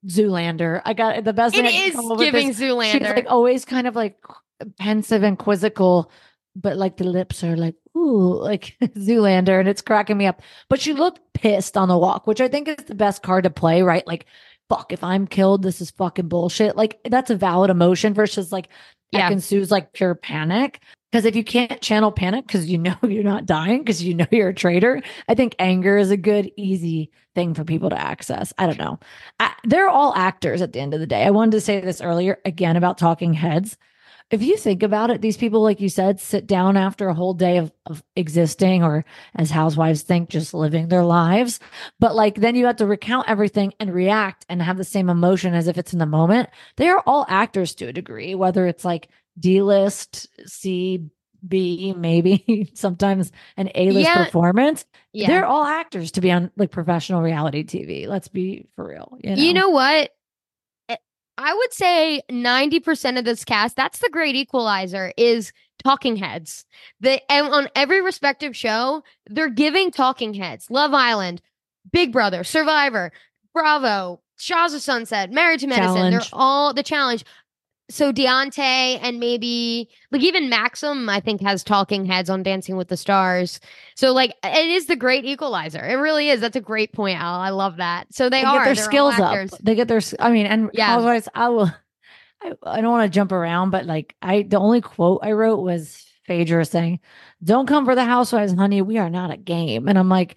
[0.08, 0.82] Zoolander.
[0.84, 2.92] I got the best It is giving Zoolander.
[2.92, 4.18] She's like always kind of like
[4.80, 6.12] pensive and quizzical,
[6.56, 10.42] but like the lips are like, ooh, like Zoolander, and it's cracking me up.
[10.70, 13.50] But she looked pissed on the walk, which I think is the best card to
[13.50, 14.06] play, right?
[14.06, 14.26] Like,
[14.72, 16.78] fuck, if I'm killed, this is fucking bullshit.
[16.78, 18.70] Like, that's a valid emotion versus like
[19.12, 19.30] Yeah.
[19.30, 20.82] Ekin-Su's like pure panic.
[21.12, 24.28] Because if you can't channel panic because you know you're not dying, because you know
[24.32, 28.54] you're a traitor, I think anger is a good, easy thing for people to access.
[28.58, 28.98] I don't know.
[29.38, 31.24] I, they're all actors at the end of the day.
[31.24, 33.78] I wanted to say this earlier again about talking heads.
[34.32, 37.34] If you think about it, these people, like you said, sit down after a whole
[37.34, 39.04] day of, of existing, or
[39.36, 41.60] as housewives think, just living their lives.
[42.00, 45.54] But like then you have to recount everything and react and have the same emotion
[45.54, 46.50] as if it's in the moment.
[46.78, 51.10] They are all actors to a degree, whether it's like D list, C,
[51.48, 54.26] B, maybe sometimes an A list Yeah.
[54.26, 54.86] performance.
[55.12, 55.28] Yeah.
[55.28, 58.08] They're all actors to be on like professional reality TV.
[58.08, 59.18] Let's be for real.
[59.22, 60.12] You know, You know what?
[61.44, 65.52] I would say 90% of this cast, that's the great equalizer, is
[65.84, 66.66] talking heads.
[67.00, 70.70] The and on every respective show, they're giving talking heads.
[70.70, 71.42] Love Island,
[71.92, 73.12] Big Brother, Survivor,
[73.54, 75.96] Bravo, Shahs of Sunset, Married to Medicine.
[75.96, 76.14] Challenge.
[76.14, 77.26] They're all the challenge.
[77.92, 82.88] So Deontay and maybe like even Maxim, I think, has talking heads on Dancing with
[82.88, 83.60] the Stars.
[83.96, 85.84] So like it is the great equalizer.
[85.86, 86.42] It really is.
[86.42, 87.36] That's a great point, Al.
[87.40, 88.14] I love that.
[88.14, 89.50] So they, they are get their skills up.
[89.62, 90.02] They get their.
[90.20, 90.88] I mean, and Yeah.
[90.88, 91.28] housewives.
[91.36, 91.72] I will.
[92.42, 95.60] I, I don't want to jump around, but like I, the only quote I wrote
[95.62, 97.00] was Phaedra saying,
[97.44, 98.82] "Don't come for the housewives, honey.
[98.82, 100.36] We are not a game." And I'm like,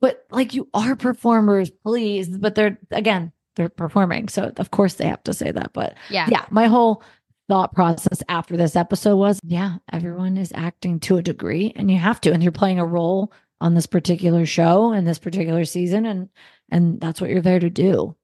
[0.00, 2.28] but like you are performers, please.
[2.28, 5.72] But they're again, they're performing, so of course they have to say that.
[5.72, 6.26] But Yeah.
[6.30, 7.02] yeah, my whole
[7.48, 11.98] thought process after this episode was, yeah, everyone is acting to a degree, and you
[11.98, 16.06] have to, and you're playing a role on this particular show and this particular season,
[16.06, 16.28] and
[16.70, 18.14] and that's what you're there to do.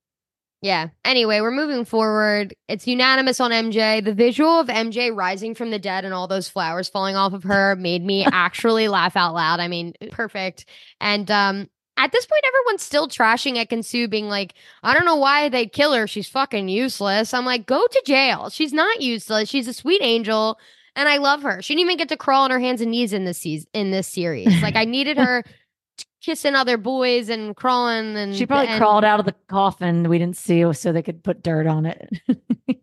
[0.61, 0.89] Yeah.
[1.05, 2.55] Anyway, we're moving forward.
[2.69, 4.05] It's unanimous on MJ.
[4.05, 7.43] The visual of MJ rising from the dead and all those flowers falling off of
[7.43, 9.59] her made me actually laugh out loud.
[9.59, 10.67] I mean, perfect.
[11.01, 11.69] And um
[12.05, 15.93] at this point, everyone's still trashing Ekin-Su, being like, I don't know why they kill
[15.93, 16.07] her.
[16.07, 17.33] She's fucking useless.
[17.35, 18.51] I'm like, go to jail.
[18.51, 19.49] She's not useless.
[19.49, 20.59] She's a sweet angel,
[20.97, 21.63] and I love her.
[21.63, 23.91] She didn't even get to crawl on her hands and knees in this season in
[23.91, 24.61] this series.
[24.63, 25.45] Like I needed her
[26.23, 30.09] kissing other boys and crawling and She probably and- crawled out of the coffin.
[30.09, 32.11] We didn't see so they could put dirt on it.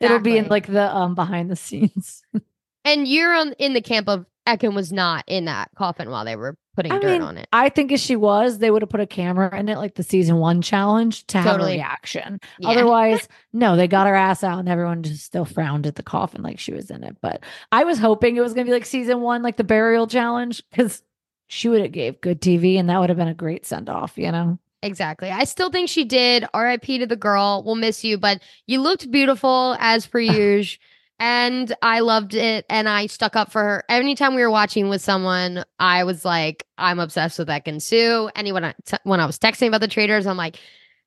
[0.00, 2.22] It'll be in like the um behind the scenes.
[2.84, 6.36] And you're on in the camp of Ekin was not in that coffin while they
[6.36, 7.48] were putting I dirt mean, on it.
[7.52, 10.04] I think if she was, they would have put a camera in it like the
[10.04, 12.38] season one challenge to have a reaction.
[12.60, 12.68] Yeah.
[12.68, 16.40] Otherwise, no, they got her ass out and everyone just still frowned at the coffin
[16.40, 17.16] like she was in it.
[17.20, 20.62] But I was hoping it was gonna be like season one, like the burial challenge,
[20.70, 21.02] because
[21.48, 24.16] she would have gave good TV and that would have been a great send off,
[24.16, 24.56] you know?
[24.80, 25.30] Exactly.
[25.30, 26.46] I still think she did.
[26.54, 27.64] RIP to the girl.
[27.66, 30.78] We'll miss you, but you looked beautiful as per usual.
[31.20, 32.64] And I loved it.
[32.70, 33.84] And I stuck up for her.
[33.88, 38.30] Anytime we were watching with someone, I was like, I'm obsessed with Ekin-Su.
[38.36, 40.58] Anyone I- t- when I was texting about the Traitors, I'm like,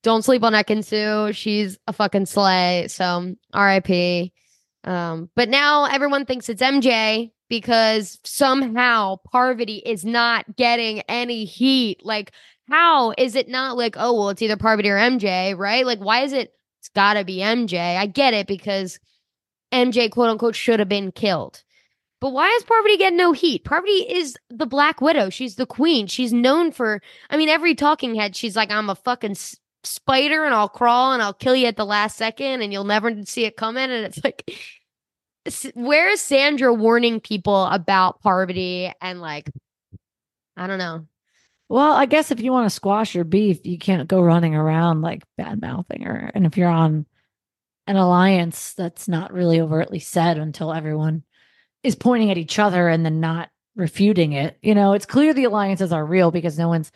[0.04, 1.32] don't sleep on Ekin-Su.
[1.34, 2.88] She's a fucking slay.
[2.90, 4.32] So RIP.
[4.84, 12.04] Um, but now everyone thinks it's MJ because somehow Parvati is not getting any heat.
[12.04, 12.32] Like,
[12.70, 15.86] how is it not like, oh, well, it's either Parvati or MJ, right?
[15.86, 16.54] Like, why is it?
[16.80, 17.78] It's got to be MJ.
[17.98, 19.00] I get it because
[19.72, 21.64] MJ, quote unquote, should have been killed.
[22.20, 23.64] But why is Parvati getting no heat?
[23.64, 25.30] Parvati is the Black Widow.
[25.30, 26.06] She's the queen.
[26.06, 30.46] She's known for, I mean, every talking head, she's like, I'm a fucking s- spider
[30.46, 33.46] and I'll crawl and I'll kill you at the last second and you'll never see
[33.46, 33.90] it coming.
[33.90, 34.52] And it's like,
[35.74, 39.50] where is Sandra warning people about Parvati and like,
[40.56, 41.08] I don't know.
[41.70, 45.02] Well, I guess if you want to squash your beef, you can't go running around
[45.02, 46.30] like bad mouthing her.
[46.36, 47.08] And if you're on
[47.92, 51.24] an alliance that's not really overtly said until everyone
[51.84, 55.44] is pointing at each other and then not refuting it, you know, it's clear the
[55.44, 56.90] alliances are real because no one's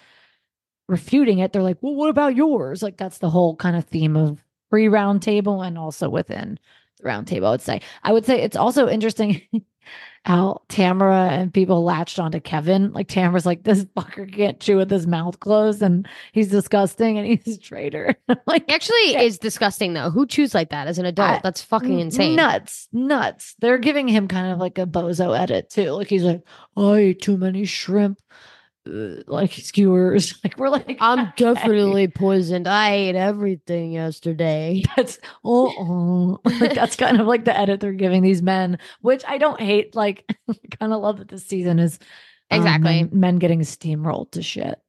[0.87, 1.51] refuting it.
[1.51, 2.81] They're like, well, what about yours?
[2.81, 6.57] Like that's the whole kind of theme of pre round table and also within
[6.97, 7.81] the round table, I would say.
[8.01, 9.41] I would say it's also interesting
[10.23, 12.91] how Tamara and people latched onto Kevin.
[12.93, 17.27] Like Tamara's like, this fucker can't chew with his mouth closed and he's disgusting and
[17.43, 18.15] he's a traitor.
[18.47, 19.21] like actually Yeah.
[19.21, 20.09] is disgusting though.
[20.09, 21.29] Who chews like that as an adult?
[21.29, 22.35] I- That's fucking insane.
[22.35, 23.55] Nuts, nuts.
[23.59, 25.91] They're giving him kind of like a bozo edit too.
[25.91, 26.41] Like he's like,
[26.75, 28.19] I ate too many shrimp,
[28.85, 30.35] like skewers.
[30.43, 32.67] Like we're like, I'm definitely poisoned.
[32.67, 34.83] I ate everything yesterday.
[34.95, 39.39] That's oh, like that's kind of like the edit they're giving these men, which I
[39.39, 39.95] don't hate.
[39.95, 40.23] Like,
[40.79, 41.97] kind of love that this season is
[42.51, 43.03] um, Exactly.
[43.03, 44.79] men, men getting steamrolled to shit.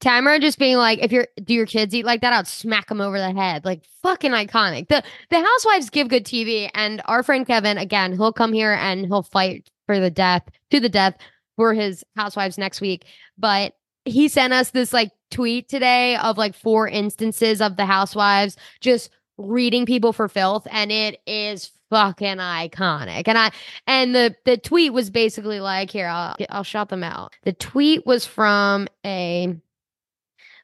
[0.00, 3.00] Tamara just being like, if your do your kids eat like that, I'd smack them
[3.00, 3.64] over the head.
[3.64, 4.88] Like fucking iconic.
[4.88, 9.06] The the housewives give good TV, and our friend Kevin, again, he'll come here and
[9.06, 11.16] he'll fight for the death to the death
[11.58, 13.04] for his housewives next week.
[13.36, 18.56] But he sent us this like tweet today of like four instances of the housewives
[18.80, 23.26] just reading people for filth, and it is fucking iconic.
[23.26, 23.50] And I
[23.88, 27.32] and the the tweet was basically like, here, I'll I'll shout them out.
[27.42, 29.56] The tweet was from a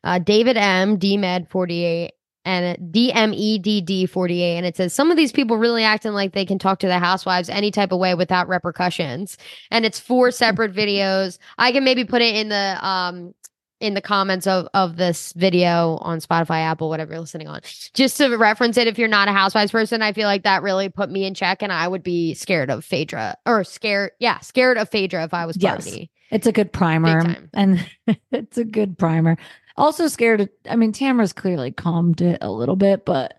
[0.04, 0.96] uh, David M.
[0.96, 2.12] DMed 48
[2.44, 4.56] and DMEDD 48.
[4.56, 6.98] And it says, Some of these people really acting like they can talk to the
[6.98, 9.38] housewives any type of way without repercussions.
[9.70, 11.38] And it's four separate videos.
[11.58, 13.34] I can maybe put it in the, um,
[13.80, 17.60] in the comments of, of this video on Spotify, Apple, whatever you're listening on,
[17.92, 18.86] just to reference it.
[18.86, 21.62] If you're not a housewives person, I feel like that really put me in check,
[21.62, 25.44] and I would be scared of Phaedra or scared, yeah, scared of Phaedra if I
[25.44, 26.08] was Yes.
[26.30, 27.86] It's a good primer, and
[28.32, 29.36] it's a good primer.
[29.76, 30.40] Also scared.
[30.42, 33.34] Of, I mean, Tamara's clearly calmed it a little bit, but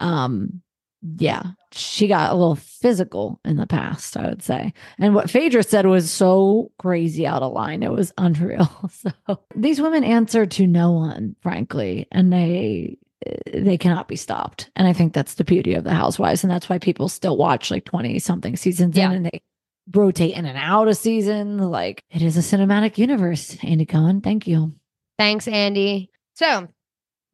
[0.00, 0.62] um,
[1.18, 4.16] yeah, she got a little physical in the past.
[4.16, 7.82] I would say, and what Phaedra said was so crazy out of line.
[7.82, 8.68] It was unreal.
[8.90, 12.98] So these women answer to no one, frankly, and they
[13.52, 14.70] they cannot be stopped.
[14.76, 17.70] And I think that's the beauty of the Housewives, and that's why people still watch
[17.70, 19.10] like twenty something seasons Yeah.
[19.10, 19.40] in, and they
[19.92, 21.58] rotate in and out of season.
[21.58, 23.56] Like it is a cinematic universe.
[23.62, 24.74] Andy Cohen, thank you.
[25.18, 26.10] Thanks, Andy.
[26.34, 26.68] So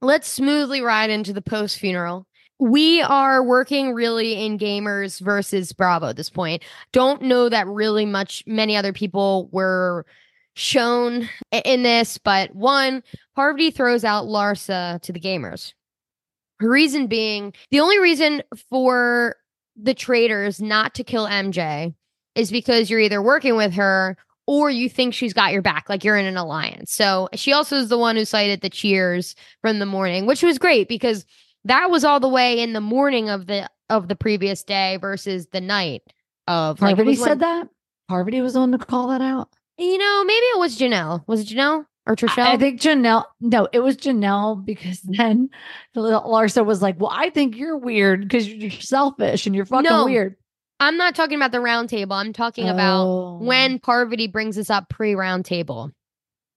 [0.00, 2.26] let's smoothly ride into the post funeral.
[2.58, 6.62] We are working really in gamers versus Bravo at this point.
[6.92, 10.06] Don't know that really much, many other people were
[10.54, 13.02] shown in this, but one,
[13.34, 15.72] Parvati throws out Larsa to the gamers.
[16.60, 19.36] Her reason being the only reason for
[19.74, 21.94] the traitors not to kill MJ
[22.34, 26.04] is because you're either working with her or you think she's got your back, like
[26.04, 26.92] you're in an alliance.
[26.92, 30.58] So she also is the one who cited the cheers from the morning, which was
[30.58, 31.24] great because
[31.64, 35.46] that was all the way in the morning of the of the previous day versus
[35.52, 36.02] the night
[36.48, 37.68] of like Parvati was when- said that.
[38.08, 39.48] Parvati was on to call that out.
[39.78, 41.22] You know, maybe it was Janelle.
[41.26, 41.86] Was it Janelle?
[42.04, 42.44] or Trishelle?
[42.44, 43.24] I, I think Janelle.
[43.40, 45.50] No, it was Janelle because then
[45.96, 50.04] Larsa was like, "Well, I think you're weird because you're selfish and you're fucking No.
[50.04, 50.36] weird."
[50.82, 52.14] I'm not talking about the round table.
[52.14, 53.38] I'm talking about Oh.
[53.38, 55.92] when Parvati brings this up pre round table.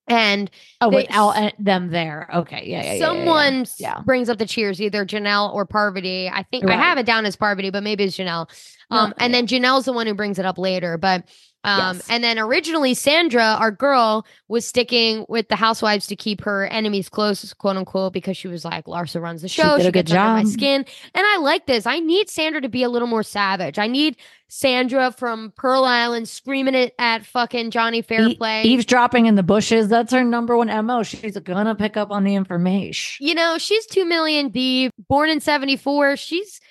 [0.08, 0.52] And
[0.82, 2.30] oh they- without uh, them there.
[2.32, 3.06] Okay, yeah, yeah, yeah, yeah, yeah.
[3.06, 6.30] someone brings up the cheers, either Janelle or Parvati.
[6.30, 8.48] I think I have it down as Parvati, but maybe it's Janelle.
[8.92, 11.00] Um, and then Janelle's the one who brings it up later.
[11.00, 11.28] But
[11.66, 12.08] um, Yes.
[12.10, 17.10] and then originally Sandra, our girl, was sticking with the housewives to keep her enemies
[17.10, 19.76] close, quote unquote, because she was like, Larsa runs the She show.
[19.78, 20.86] did She, a good gets under my skin.
[21.14, 21.86] And I like this.
[21.86, 23.78] I need Sandra to be a little more savage.
[23.80, 28.64] I need Sandra from Pearl Island screaming it at fucking Johnny E- Fairplay.
[28.64, 29.90] eavesdropping in the bushes.
[29.90, 31.02] That's her number one mo.
[31.04, 33.26] She's gonna pick up on the information.
[33.26, 36.16] you know, she's two million deep, born in 74.
[36.18, 36.62] She's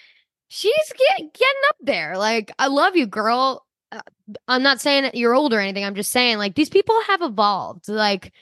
[0.48, 2.16] she's get, getting up there.
[2.16, 3.63] Like, I love you, girl.
[3.94, 4.00] Uh,
[4.48, 5.84] I'm not saying you're old or anything.
[5.84, 7.88] I'm just saying, like, these people have evolved.
[7.88, 8.32] Like,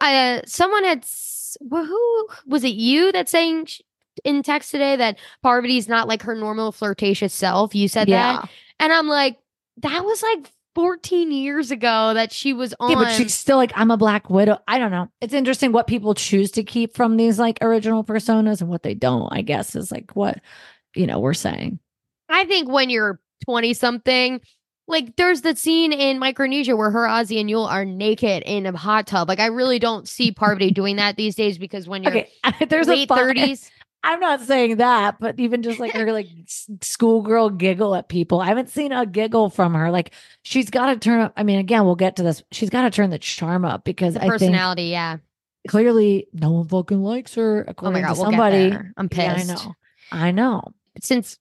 [0.00, 1.04] uh, someone had,
[1.70, 3.80] wh- who was it you that saying sh-
[4.24, 7.74] in text today that Parvati's not like her normal flirtatious self?
[7.74, 8.08] You said
[8.40, 8.48] that.
[8.78, 9.38] And I'm like,
[9.78, 12.90] that was like 14 years ago that she was on.
[12.90, 14.58] Yeah, but she's still like, I'm a black widow.
[14.68, 15.08] I don't know.
[15.20, 18.94] It's interesting what people choose to keep from these like original personas and what they
[18.94, 20.40] don't, I guess, is like what,
[20.94, 21.78] you know, we're saying.
[22.28, 24.40] I think when you're 20 something,
[24.88, 28.76] like there's the scene in Micronesia where her, Ozzy, and Yul are naked in a
[28.76, 29.28] hot tub.
[29.28, 32.30] Like I really don't see Parvati doing that these days because when you're Okay.
[32.68, 33.70] There's late 30s,
[34.04, 36.28] I'm not saying that, but even just like her like
[36.80, 38.40] schoolgirl giggle at people.
[38.40, 39.90] I haven't seen a giggle from her.
[39.90, 40.12] Like
[40.42, 41.32] she's got to turn up.
[41.36, 42.44] I mean, again, we'll get to this.
[42.52, 45.16] She's got to turn the charm up because the I think personality, yeah.
[45.66, 47.66] clearly no one fucking likes her.
[47.78, 48.72] Oh my god, we'll somebody.
[48.96, 49.50] I'm Yeah, pissed.
[49.50, 49.74] I know.
[50.12, 50.62] I know.
[51.00, 51.38] Since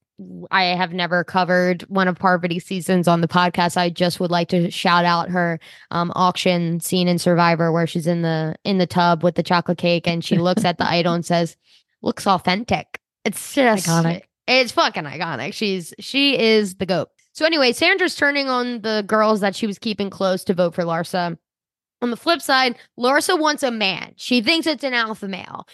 [0.49, 4.47] I have never covered one of Parvati's seasons on the podcast, I just would like
[4.49, 5.59] to shout out her
[5.91, 9.77] um, auction scene in Survivor where she's in the in the tub with the chocolate
[9.77, 11.57] cake and she looks at the idol and says,
[12.01, 14.21] "Looks authentic." It's just Iconic.
[14.47, 15.53] It's fucking iconic.
[15.53, 17.09] She's she is the goat.
[17.33, 20.83] So anyway, Sandra's turning on the girls that she was keeping close to vote for
[20.83, 21.37] Larsa.
[22.01, 24.13] On the flip side, Larsa wants a man.
[24.15, 25.67] She thinks it's an alpha male,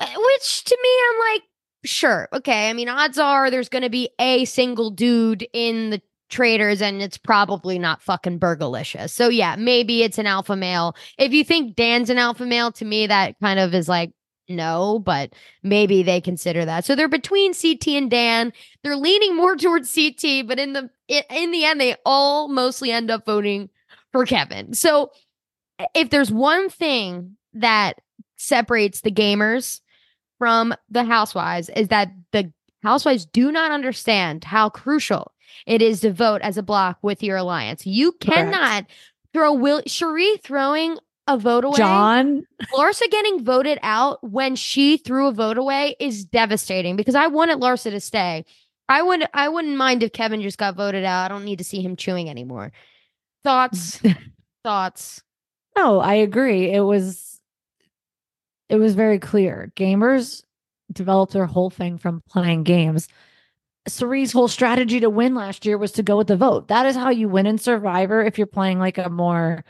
[0.00, 1.42] Uh, which to me, I'm like,
[1.86, 2.68] sure, okay.
[2.68, 7.00] I mean, odds are there's going to be a single dude in the traitors, and
[7.02, 9.10] it's probably not fucking burgalicious.
[9.10, 10.96] So yeah, maybe it's an alpha male.
[11.18, 14.12] If you think Dan's an alpha male, to me that kind of is like
[14.48, 15.32] no, but
[15.62, 16.84] maybe they consider that.
[16.84, 18.52] So they're between CT and Dan.
[18.82, 23.10] They're leaning more towards CT, but in the in the end, they all mostly end
[23.10, 23.70] up voting
[24.12, 24.74] for Kevin.
[24.74, 25.10] So
[25.94, 28.00] if there's one thing that
[28.36, 29.80] separates the gamers
[30.38, 35.32] from the housewives is that the housewives do not understand how crucial
[35.66, 37.86] it is to vote as a block with your alliance.
[37.86, 38.52] You Correct.
[38.52, 38.86] cannot
[39.32, 41.76] throw Will Sheree throwing a vote away.
[41.76, 47.26] John, Larsa getting voted out when she threw a vote away is devastating because I
[47.26, 48.44] wanted Larsa to stay.
[48.88, 51.24] I would I wouldn't mind if Kevin just got voted out.
[51.24, 52.72] I don't need to see him chewing anymore.
[53.42, 54.00] Thoughts?
[54.64, 55.22] thoughts.
[55.76, 56.70] no, I agree.
[56.70, 57.35] It was
[58.68, 59.72] it was very clear.
[59.76, 60.42] Gamers
[60.92, 63.08] developed their whole thing from playing games.
[63.88, 66.68] Cirie's whole strategy to win last year was to go with the vote.
[66.68, 69.64] That is how you win in Survivor if you're playing like a more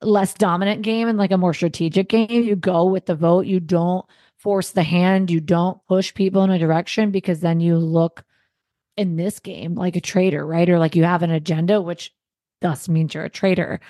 [0.00, 2.30] less dominant game and like a more strategic game.
[2.30, 3.46] You go with the vote.
[3.46, 5.30] You don't force the hand.
[5.30, 8.24] You don't push people in a direction because then you look
[8.96, 10.68] in this game like a traitor, right?
[10.68, 12.14] Or like you have an agenda, which
[12.60, 13.80] thus means you're a traitor.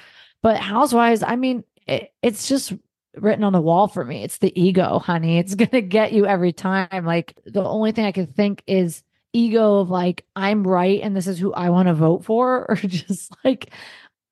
[0.42, 2.72] But housewives, I mean, it, it's just
[3.20, 4.22] written on the wall for me.
[4.22, 5.38] It's the ego, honey.
[5.38, 5.70] It's mm-hmm.
[5.70, 7.04] going to get you every time.
[7.04, 9.02] Like the only thing I can think is
[9.32, 12.76] ego of like, I'm right and this is who I want to vote for, or
[12.76, 13.70] just like,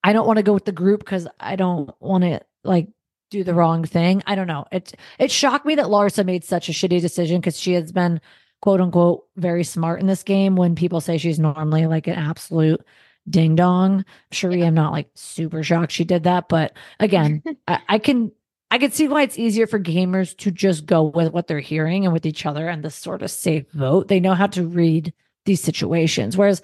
[0.03, 2.87] I don't want to go with the group because I don't want to like
[3.29, 4.23] do the wrong thing.
[4.25, 4.65] I don't know.
[4.71, 8.21] It it shocked me that Larsa made such a shitty decision because she has been
[8.61, 12.81] quote unquote very smart in this game when people say she's normally like an absolute
[13.29, 14.05] ding dong.
[14.31, 18.31] Sheree, I'm not like super shocked she did that, but again, I, I can
[18.69, 22.03] I can see why it's easier for gamers to just go with what they're hearing
[22.03, 24.09] and with each other and this sort of safe vote.
[24.09, 25.13] They know how to read
[25.45, 26.35] these situations.
[26.35, 26.61] Whereas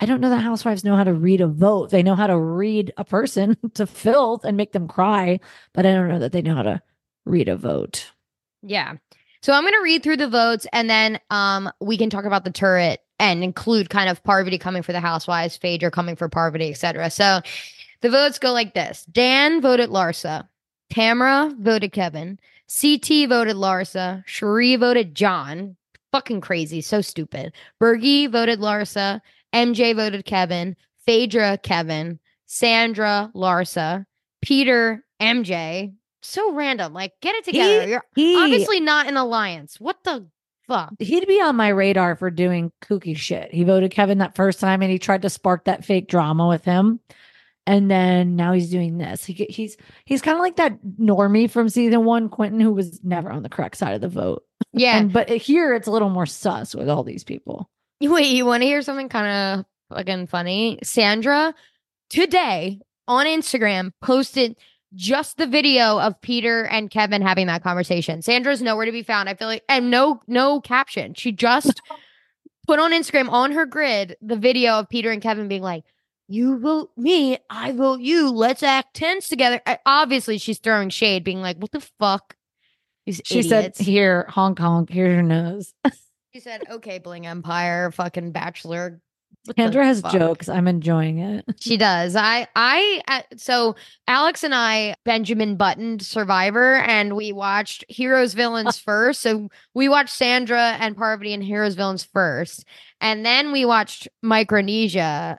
[0.00, 1.90] I don't know that housewives know how to read a vote.
[1.90, 5.40] They know how to read a person to filth and make them cry,
[5.74, 6.82] but I don't know that they know how to
[7.24, 8.10] read a vote.
[8.62, 8.94] Yeah.
[9.42, 12.44] So I'm going to read through the votes and then um we can talk about
[12.44, 16.70] the turret and include kind of Parvati coming for the housewives, Phaedra coming for Parvati,
[16.70, 17.10] etc.
[17.10, 17.40] So
[18.00, 19.04] the votes go like this.
[19.04, 20.48] Dan voted Larsa.
[20.92, 22.38] Tamara voted Kevin.
[22.68, 24.22] CT voted Larsa.
[24.26, 25.74] Sheree voted John.
[26.12, 26.82] Fucking crazy.
[26.82, 27.54] So stupid.
[27.80, 29.22] Bergie voted Larsa.
[29.54, 30.76] MJ voted Kevin.
[31.06, 32.18] Phaedra, Kevin.
[32.44, 34.04] Sandra, Larsa.
[34.42, 35.94] Peter, MJ.
[36.20, 36.92] so random.
[36.92, 37.88] Like, get it together.
[37.88, 39.80] You're He obviously not an alliance.
[39.80, 40.26] What the
[40.68, 40.92] fuck?
[40.98, 43.50] he'd be on my radar for doing kooky shit.
[43.50, 46.66] He voted Kevin that first time and he tried to spark that fake drama with
[46.66, 47.00] him.
[47.66, 49.24] And then now he's doing this.
[49.24, 53.30] He, he's he's kind of like that normie from season one, Quentin, who was never
[53.30, 54.44] on the correct side of the vote.
[54.72, 54.98] Yeah.
[54.98, 57.70] And but here it's a little more sus with all these people.
[58.00, 60.80] Wait, you want to hear something kind of fucking funny?
[60.82, 61.54] Sandra
[62.10, 64.56] today on Instagram posted
[64.94, 68.22] just the video of Peter and Kevin having that conversation.
[68.22, 69.28] Sandra's nowhere to be found.
[69.28, 71.14] I feel like and no no caption.
[71.14, 71.80] She just
[72.66, 75.84] put on Instagram on her grid the video of Peter and Kevin being like,
[76.32, 78.30] "You vote me, I vote you.
[78.30, 82.36] Let's act tense together." I- obviously, she's throwing shade, being like, "What the fuck?"
[83.06, 83.78] These She idiots.
[83.78, 85.74] said, "Here, Hong Kong, here's your nose."
[86.32, 89.00] She said, "Okay, Bling Empire, fucking Bachelor."
[89.44, 90.12] What Sandra has fuck?
[90.12, 90.48] jokes.
[90.48, 91.44] I'm enjoying it.
[91.60, 92.14] She does.
[92.14, 93.74] I, I, uh, so
[94.06, 99.20] Alex and I, Benjamin buttoned Survivor, and we watched Heroes Villains first.
[99.20, 102.64] So we watched Sandra and Parvati and Heroes Villains first,
[103.00, 105.38] and then we watched Micronesia,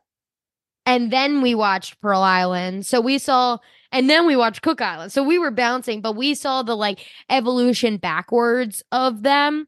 [0.85, 2.85] and then we watched Pearl Island.
[2.85, 3.57] So we saw,
[3.91, 5.11] and then we watched Cook Island.
[5.11, 9.67] So we were bouncing, but we saw the like evolution backwards of them.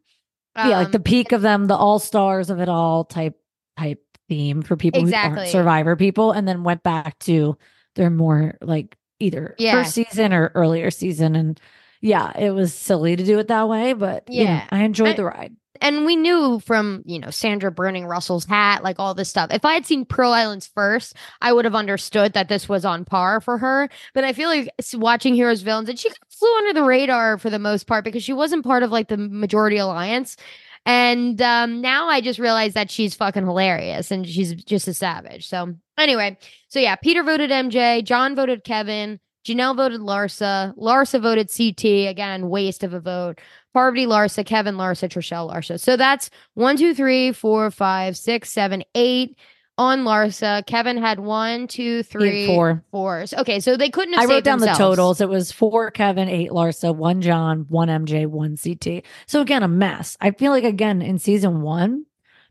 [0.57, 3.37] yeah, like the Um, peak of them, the all stars of it all type
[3.77, 5.39] type theme for people who Exactly.
[5.41, 7.57] aren't survivor people, and then went back to
[7.95, 9.73] their more like either Yeah.
[9.83, 11.35] first season or earlier season.
[11.35, 11.59] And
[12.01, 14.63] yeah, it was silly to do it that way, but yeah, Yeah.
[14.71, 15.55] I enjoyed I- the ride.
[15.81, 19.51] And we knew from you know Sandra burning Russell's hat, like all this stuff.
[19.51, 23.05] If I had seen Pearl Islands first, I would have understood that this was on
[23.05, 23.89] par for her.
[24.13, 27.59] But I feel like watching Heroes Villains, and she flew under the radar for the
[27.59, 30.37] most part because she wasn't part of like the majority alliance.
[30.85, 35.47] And um, now I just realized that she's fucking hilarious and she's just a savage.
[35.47, 41.51] So anyway, so yeah, Peter voted MJ, John voted Kevin, Janelle voted Larsa, Larsa voted
[41.55, 43.39] CT again, waste of a vote.
[43.73, 45.79] Parvati Larsa, Kevin Larsa, Trishelle Larsa.
[45.79, 49.37] So that's one, two, three, four, five, six, seven, eight
[49.77, 50.65] on Larsa.
[50.65, 52.83] Kevin had one, two, three, four.
[52.91, 53.33] fours.
[53.33, 55.21] Okay, so they couldn't have I wrote down the totals.
[55.21, 59.03] It was four Kevin, eight Larsa, one John, one MJ, one CT.
[59.27, 60.17] So again, a mess.
[60.19, 62.05] I feel like again in season one,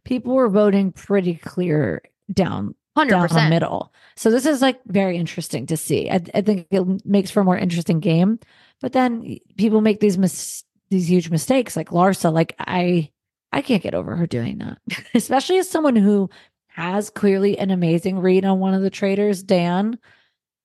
[0.05, 3.51] people were voting pretty clear down Hundred down the percent.
[3.51, 3.93] middle.
[4.17, 6.09] So this is like very interesting to see.
[6.11, 8.39] I, I think it makes for a more interesting game.
[8.81, 12.33] But then people make these mis- these huge mistakes, like Larsa.
[12.33, 13.11] Like I,
[13.53, 14.79] I can't get over her doing that,
[15.15, 16.31] especially as someone who
[16.69, 19.99] has clearly an amazing read on one of the traitors, Dan.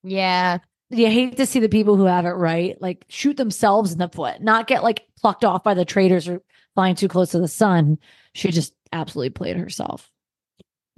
[0.04, 0.60] Yeah,
[0.90, 4.10] You hate to see the people who have it right, like shoot themselves in the
[4.10, 6.42] foot, not get like plucked off by the traitors or
[6.76, 7.98] flying too close to the sun.
[8.34, 10.10] She just absolutely played herself.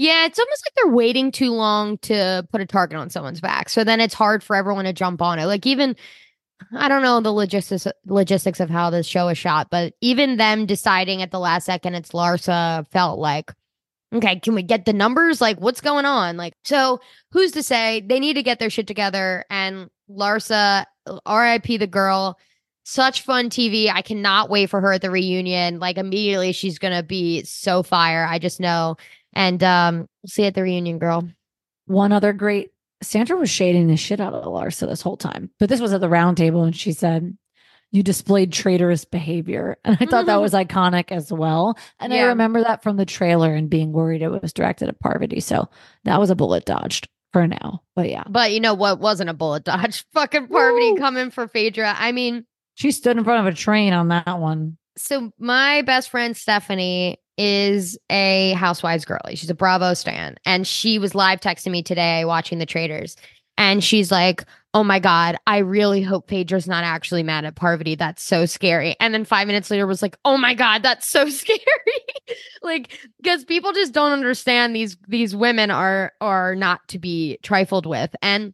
[0.01, 0.25] Yeah.
[0.25, 3.69] It's almost like they're waiting too long to put a target on someone's back.
[3.69, 5.45] So then it's hard for everyone to jump on it.
[5.45, 5.95] Like even.
[6.77, 10.67] I don't know the logistics logistics of how this show is shot, but even them
[10.67, 13.51] deciding at the last second it's Larsa felt like,
[14.13, 15.41] okay, can we get the numbers?
[15.41, 16.37] Like, what's going on?
[16.37, 16.99] Like, so
[17.31, 19.43] who's to say they need to get their shit together?
[19.49, 20.85] And Larsa,
[21.27, 22.37] RIP the girl,
[22.83, 23.91] such fun TV.
[23.91, 25.79] I cannot wait for her at the reunion.
[25.79, 28.23] Like immediately, she's gonna be so fire.
[28.23, 28.97] I just know.
[29.33, 31.27] And um, we'll see you at the reunion, girl.
[31.85, 32.71] One other great
[33.03, 36.01] Sandra was shading the shit out of Larsa this whole time, but this was at
[36.01, 37.35] the round table and she said,
[37.91, 39.77] You displayed traitorous behavior.
[39.85, 41.77] And I thought that was iconic as well.
[41.99, 45.39] And I remember that from the trailer and being worried it was directed at Parvati.
[45.39, 45.67] So
[46.03, 47.81] that was a bullet dodged for now.
[47.95, 50.05] But yeah, But you know what wasn't a bullet dodge?
[50.13, 50.97] Fucking Parvati Woo.
[50.97, 51.95] coming for Phaedra.
[51.97, 54.77] I mean, she stood in front of a train on that one.
[54.97, 59.35] so my best friend Stephanie is a housewives girly.
[59.35, 60.35] She's a Bravo stan.
[60.45, 63.15] And she was live texting me today watching the Traitors.
[63.57, 67.95] And she's like, Oh my God, I really hope Phaedra's not actually mad at Parvati.
[67.95, 68.95] That's so scary.
[68.99, 71.59] And then five minutes later was like, Oh my God, that's so scary.
[72.61, 77.87] like, because people just don't understand these these women are are not to be trifled
[77.87, 78.15] with.
[78.21, 78.53] And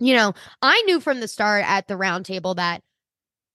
[0.00, 2.82] you know, I knew from the start at the round table that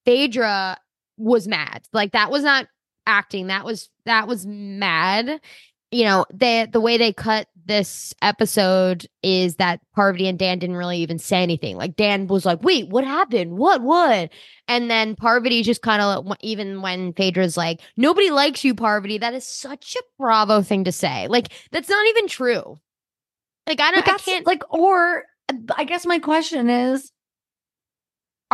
[0.06, 0.78] Phaedra
[1.18, 1.84] was mad.
[1.92, 2.68] Like that was not
[3.06, 3.48] acting.
[3.48, 5.40] That was that was mad.
[5.92, 10.76] You know, they the way they cut this episode is that Parvati and Dan didn't
[10.76, 11.78] really even say anything.
[11.78, 13.58] Like Dan was like, "Wait, what happened?
[13.58, 13.82] What?
[13.82, 14.30] What?"
[14.68, 19.34] And then Parvati just kind of even when Phaedra's like, "Nobody likes you, Parvati." That
[19.34, 21.28] is such a Bravo thing to say.
[21.28, 22.78] Like that's not even true.
[23.68, 24.46] Like I don't, I can't.
[24.46, 25.24] like, or
[25.76, 27.12] I guess my question is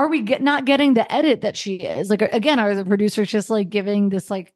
[0.01, 2.09] are we get, not getting the edit that she is?
[2.09, 4.53] Like again, are the producers just like giving this like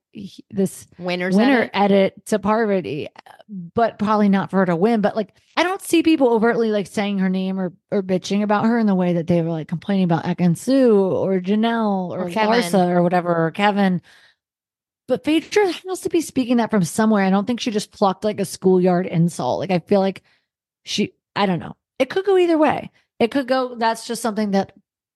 [0.50, 1.74] this Winners winner edit.
[1.74, 3.10] edit to Parvati,
[3.50, 5.02] but probably not for her to win.
[5.02, 8.66] But like, I don't see people overtly like saying her name or or bitching about
[8.66, 12.30] her in the way that they were like complaining about Ekin-Su or Janelle or, Or
[12.30, 14.02] Larsa or whatever or Kevin.
[15.08, 17.24] But Phaedra has to be speaking that from somewhere.
[17.24, 19.60] I don't think she just plucked like a schoolyard insult.
[19.60, 20.24] Like I feel like
[20.84, 21.76] she, I don't know.
[22.00, 22.92] It could go either way.
[23.20, 23.76] It could go.
[23.76, 24.74] That's just something that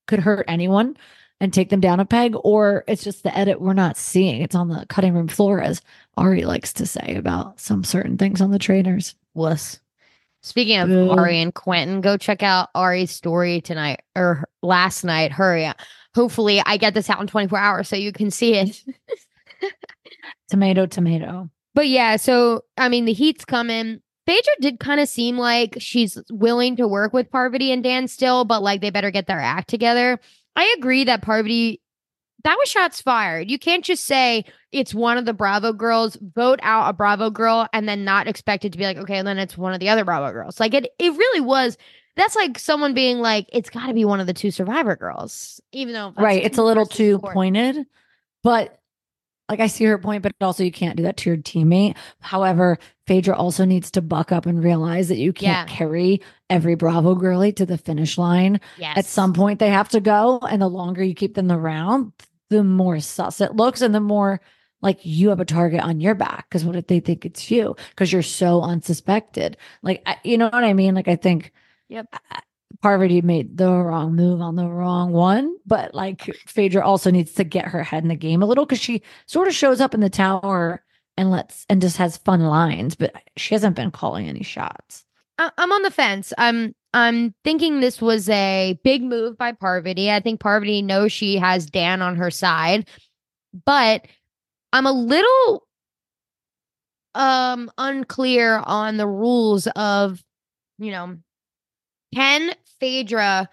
[0.09, 0.97] could hurt anyone
[1.39, 4.41] and take them down a peg, or it's just the edit we're not seeing.
[4.41, 5.81] It's on the cutting room floor, as
[6.17, 9.15] Ari likes to say about some certain things on the trainers.
[9.33, 9.79] Wuss.
[10.41, 11.11] Speaking of Boo.
[11.11, 15.31] Ari and Quentin, go check out Ari's story tonight or last night.
[15.31, 15.65] Hurry.
[15.65, 15.77] Up.
[16.15, 18.83] Hopefully, I get this out in 24 hours so you can see it.
[20.49, 21.49] Tomato, tomato.
[21.75, 24.01] But yeah, so I mean, the heat's coming.
[24.29, 28.45] Phaedra did kind of seem like she's willing to work with Parvati and Dan still,
[28.45, 30.19] but like they better get their act together.
[30.55, 31.81] I agree that Parvati,
[32.43, 33.49] that was shots fired.
[33.49, 37.67] You can't just say it's one of the Bravo girls, vote out a Bravo girl,
[37.73, 40.05] and then not expect it to be like, okay, then it's one of the other
[40.05, 40.59] Bravo girls.
[40.59, 41.75] Like it, it really was.
[42.15, 45.59] That's like someone being like, it's got to be one of the two Survivor girls,
[45.71, 46.43] even though right.
[46.43, 47.33] It's a little too four.
[47.33, 47.87] pointed,
[48.43, 48.78] but
[49.49, 51.97] like I see her point, but also you can't do that to your teammate.
[52.21, 52.77] However,
[53.07, 55.75] Phaedra also needs to buck up and realize that you can't Yeah.
[55.75, 58.59] carry every Bravo girly to the finish line.
[58.77, 58.97] Yes.
[58.97, 60.39] At some point, they have to go.
[60.49, 62.13] And the longer you keep them around,
[62.49, 64.39] the more sus it looks and the more
[64.81, 66.47] like you have a target on your back.
[66.49, 67.75] Because what if they think it's you?
[67.89, 69.57] Because you're so unsuspected.
[69.81, 70.95] Like, I, you know what I mean?
[70.95, 71.51] Like, I think
[71.89, 72.07] Yep.
[72.31, 72.41] I-
[72.81, 77.43] Parvati made the wrong move on the wrong one, but like Phaedra also needs to
[77.43, 79.99] get her head in the game a little because she sort of shows up in
[79.99, 80.83] the tower
[81.17, 85.03] and lets and just has fun lines, but she hasn't been calling any shots.
[85.37, 86.31] I- I'm on the fence.
[86.37, 90.11] I'm I'm thinking this was a big move by Parvati.
[90.11, 92.87] I think Parvati knows she has Dan on her side,
[93.65, 94.05] but
[94.73, 95.65] I'm a little
[97.15, 100.23] um unclear on the rules of,
[100.77, 101.17] you know,
[102.13, 103.49] can Phaedra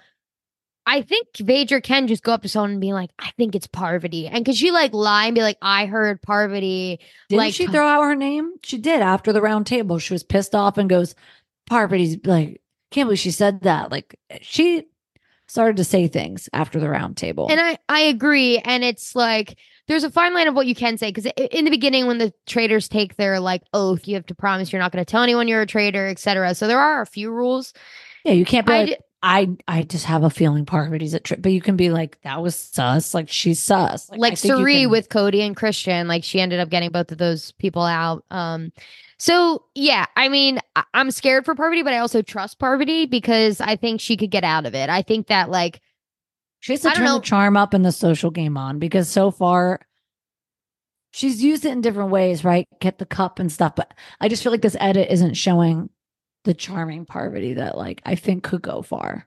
[0.88, 3.66] I think Phaedra can just go up to someone and be like, I think it's
[3.66, 4.28] Parvati.
[4.28, 7.86] And could she like lie and be like, I heard Parvati Didn't Like- she throw
[7.86, 8.52] out her name?
[8.62, 9.98] She did after the round table.
[9.98, 11.16] She was pissed off and goes,
[11.68, 12.60] Parvati's like,
[12.92, 13.90] can't believe she said that.
[13.90, 14.84] Like she
[15.48, 17.48] started to say things after the round table.
[17.50, 20.98] And I I agree, and it's like there's a fine line of what you can
[20.98, 24.34] say because in the beginning, when the traitors take their like oath, you have to
[24.34, 26.54] promise you're not going to tell anyone you're a traitor, etc.
[26.54, 27.72] So there are a few rules.
[28.26, 31.20] Yeah, you can't be I like, d- I I just have a feeling Parvati's a
[31.20, 33.14] trip, but you can be like, that was sus.
[33.14, 34.10] Like she's sus.
[34.10, 37.18] like you Cirie can- with Cody and Christian, like she ended up getting both of
[37.18, 38.24] those people out.
[38.30, 38.72] Um,
[39.18, 43.60] so yeah, I mean, I- I'm scared for Parvati, but I also trust Parvati because
[43.60, 44.90] I think she could get out of it.
[44.90, 45.80] I think that like
[46.60, 47.18] She has to turn know.
[47.18, 49.80] the charm up and the social game on because so far
[51.12, 52.66] she's used it in different ways, right?
[52.80, 53.74] Get the cup and stuff.
[53.76, 55.88] But I just feel like this edit isn't showing
[56.46, 59.26] the charming Parvati that like I think could go far.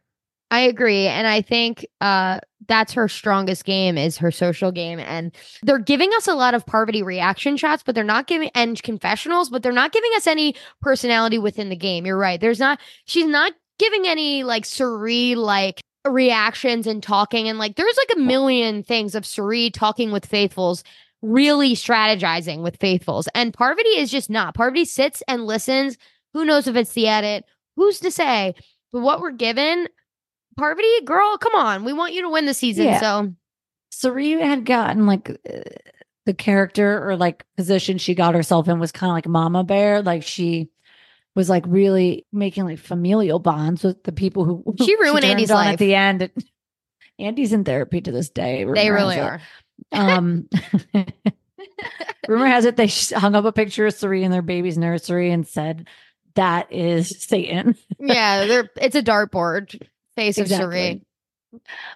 [0.51, 1.05] I agree.
[1.05, 4.99] And I think uh that's her strongest game is her social game.
[4.99, 8.81] And they're giving us a lot of Parvati reaction shots, but they're not giving and
[8.81, 12.05] confessionals, but they're not giving us any personality within the game.
[12.05, 12.41] You're right.
[12.41, 17.97] There's not she's not giving any like Cirie like reactions and talking and like there's
[17.97, 20.83] like a million things of Cirie talking with faithfuls
[21.21, 25.97] really strategizing with faithfuls and parvati is just not parvati sits and listens
[26.33, 28.53] who knows if it's the edit who's to say
[28.91, 29.87] but what we're given
[30.59, 31.85] Parvati, girl, come on.
[31.85, 32.85] We want you to win the season.
[32.85, 32.99] Yeah.
[32.99, 33.33] So
[33.91, 35.59] Cirie had gotten like uh,
[36.25, 40.01] the character or like position she got herself in was kind of like Mama Bear.
[40.01, 40.69] Like she
[41.33, 45.49] was like really making like familial bonds with the people who She ruined turned Andy's
[45.49, 45.73] life.
[45.73, 46.29] at the end.
[47.19, 48.65] Andy's in therapy to this day.
[48.65, 49.21] they really it.
[49.21, 49.41] are.
[49.93, 50.49] Um,
[52.27, 55.47] rumor has it they hung up a picture of Cirie in their baby's nursery and
[55.47, 55.87] said
[56.35, 57.75] that is Satan.
[57.99, 59.81] yeah, they're it's a dartboard
[60.15, 61.03] face of Cirie.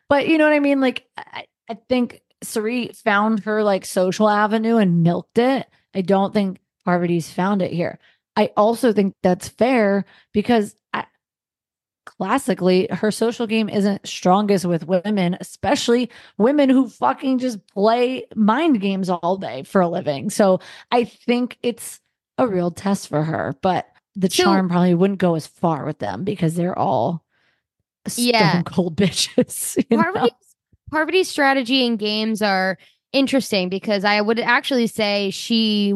[0.10, 0.82] But you know what I mean?
[0.82, 5.68] Like I, I think Cirie found her like social avenue and milked it.
[5.94, 8.00] I don't think Parvati's found it here.
[8.36, 11.06] I also think that's fair because I,
[12.06, 18.82] classically her social game isn't strongest with women, especially women who fucking just play mind
[18.82, 20.30] games all day for a living.
[20.30, 20.60] So
[20.92, 22.00] I think it's
[22.38, 26.00] a real test for her, but the So- charm probably wouldn't go as far with
[26.00, 27.24] them because they're all
[28.08, 28.62] stone Yeah.
[28.64, 29.78] cold bitches.
[29.90, 30.32] Parvati's,
[30.92, 32.78] Parvati's strategy and games are
[33.12, 35.94] interesting because I would actually say she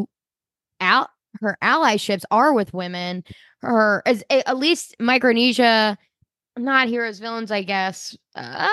[0.80, 1.10] out
[1.42, 3.24] her allyships are with women.
[3.62, 5.98] Her as at least Micronesia,
[6.58, 8.16] not heroes villains, I guess.
[8.36, 8.68] Uh,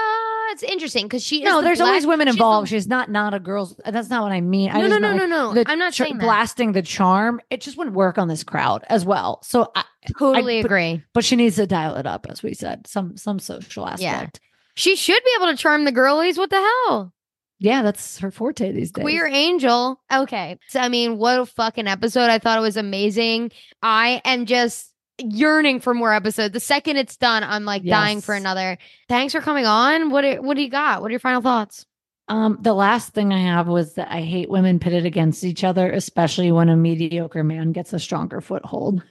[0.50, 2.68] it's interesting because she is No, the there's always black- women she's the- involved.
[2.68, 3.74] She's not not a girl's.
[3.84, 4.70] That's not what I mean.
[4.70, 5.54] I No, no, just no, no, like, no.
[5.64, 6.24] the I'm not saying that.
[6.24, 7.40] blasting the charm.
[7.50, 9.40] It just wouldn't work on this crowd as well.
[9.42, 9.84] So, I,
[10.18, 11.02] Totally but- agree.
[11.14, 12.86] but she needs to dial it up, as we said.
[12.86, 14.00] Some some social aspect.
[14.42, 14.48] Yeah.
[14.76, 16.36] She should be able to charm the girlies.
[16.38, 16.56] What the
[16.86, 17.12] hell?
[17.60, 19.02] Yeah, that's her forte these days.
[19.02, 20.00] Queer angel.
[20.12, 20.58] Okay.
[20.68, 22.28] So, I mean, what a fucking episode.
[22.28, 23.52] I thought it was amazing.
[23.80, 26.52] I am just yearning for more episodes.
[26.52, 28.78] The second it's done, I'm like dying for another.
[29.08, 30.10] Thanks for coming on.
[30.10, 31.00] What do- what do you got?
[31.02, 31.86] What are your final thoughts?
[32.26, 35.90] Um, the last thing I have was that I hate women pitted against each other,
[35.92, 39.02] especially when a mediocre man gets a stronger foothold.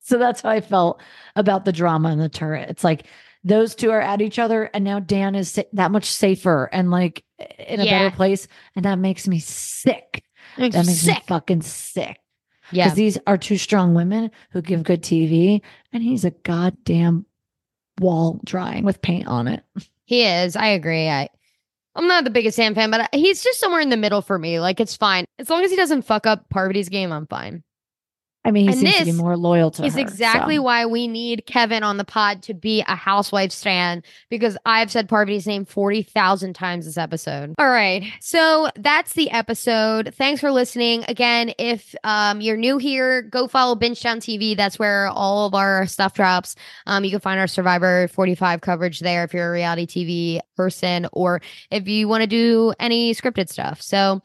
[0.00, 1.00] So that's how I felt
[1.36, 2.70] about the drama in the turret.
[2.70, 3.06] It's like
[3.44, 6.90] those two are at each other, and now Dan is sa- that much safer and
[6.92, 7.24] like
[7.58, 7.98] in a Yeah.
[8.04, 8.46] better place,
[8.76, 10.22] and that makes me sick.
[10.56, 11.24] That makes me Sick.
[11.26, 12.18] fucking sick.
[12.72, 12.84] Yeah.
[12.84, 15.60] Because these are two strong women who give good TV,
[15.92, 17.26] and he's a goddamn
[18.00, 19.62] wall drawing with paint on it.
[20.04, 20.56] He is.
[20.56, 21.08] I agree.
[21.08, 21.28] I
[21.94, 24.60] I'm not the biggest Sam fan, but he's just somewhere in the middle for me.
[24.60, 25.26] Like it's fine.
[25.38, 27.62] As long as he doesn't fuck up Parvati's game, I'm fine.
[28.44, 30.00] I mean, he And seems to be more loyal to Is her.
[30.00, 30.62] exactly so.
[30.62, 35.08] why we need Kevin on the pod to be a housewife stan because I've said
[35.08, 37.54] Parvati's name 40,000 times this episode.
[37.58, 38.02] All right.
[38.20, 40.12] So that's the episode.
[40.16, 41.04] Thanks for listening.
[41.06, 44.56] Again, if um, you're new here, go follow Benchtown TV.
[44.56, 46.56] That's where all of our stuff drops.
[46.86, 51.06] Um, you can find our Survivor 45 coverage there if you're a reality TV person
[51.12, 51.40] or
[51.70, 53.80] if you want to do any scripted stuff.
[53.80, 54.20] So,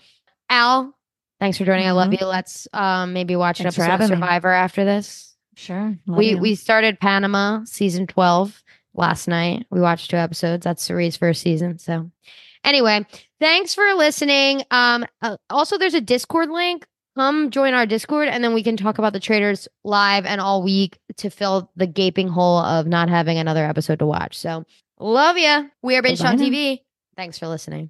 [0.50, 0.97] Al,
[1.40, 1.88] thanks for joining.
[1.88, 2.20] I love Mhm.
[2.22, 2.26] you.
[2.28, 4.26] Let's um, maybe watch Thanks an for episode of having me.
[4.26, 5.36] Survivor after this.
[5.56, 5.98] Sure.
[6.06, 6.38] love We you.
[6.38, 8.64] we started Panama season 12
[8.94, 9.66] last night.
[9.72, 10.64] We watched two episodes.
[10.64, 11.80] That's Cirie's first season.
[11.80, 12.12] So
[12.64, 13.06] anyway,
[13.40, 14.64] thanks for listening.
[14.72, 16.86] Um uh, also there's a Discord link.
[17.16, 20.62] Come join our Discord and then we can talk about the Traitors live and all
[20.62, 24.38] week to fill the gaping hole of not having another episode to watch.
[24.38, 24.64] So
[25.00, 25.64] love ya.
[25.82, 26.38] We are Binge Bye-bye on.
[26.38, 26.82] TV.
[27.16, 27.90] Thanks for listening.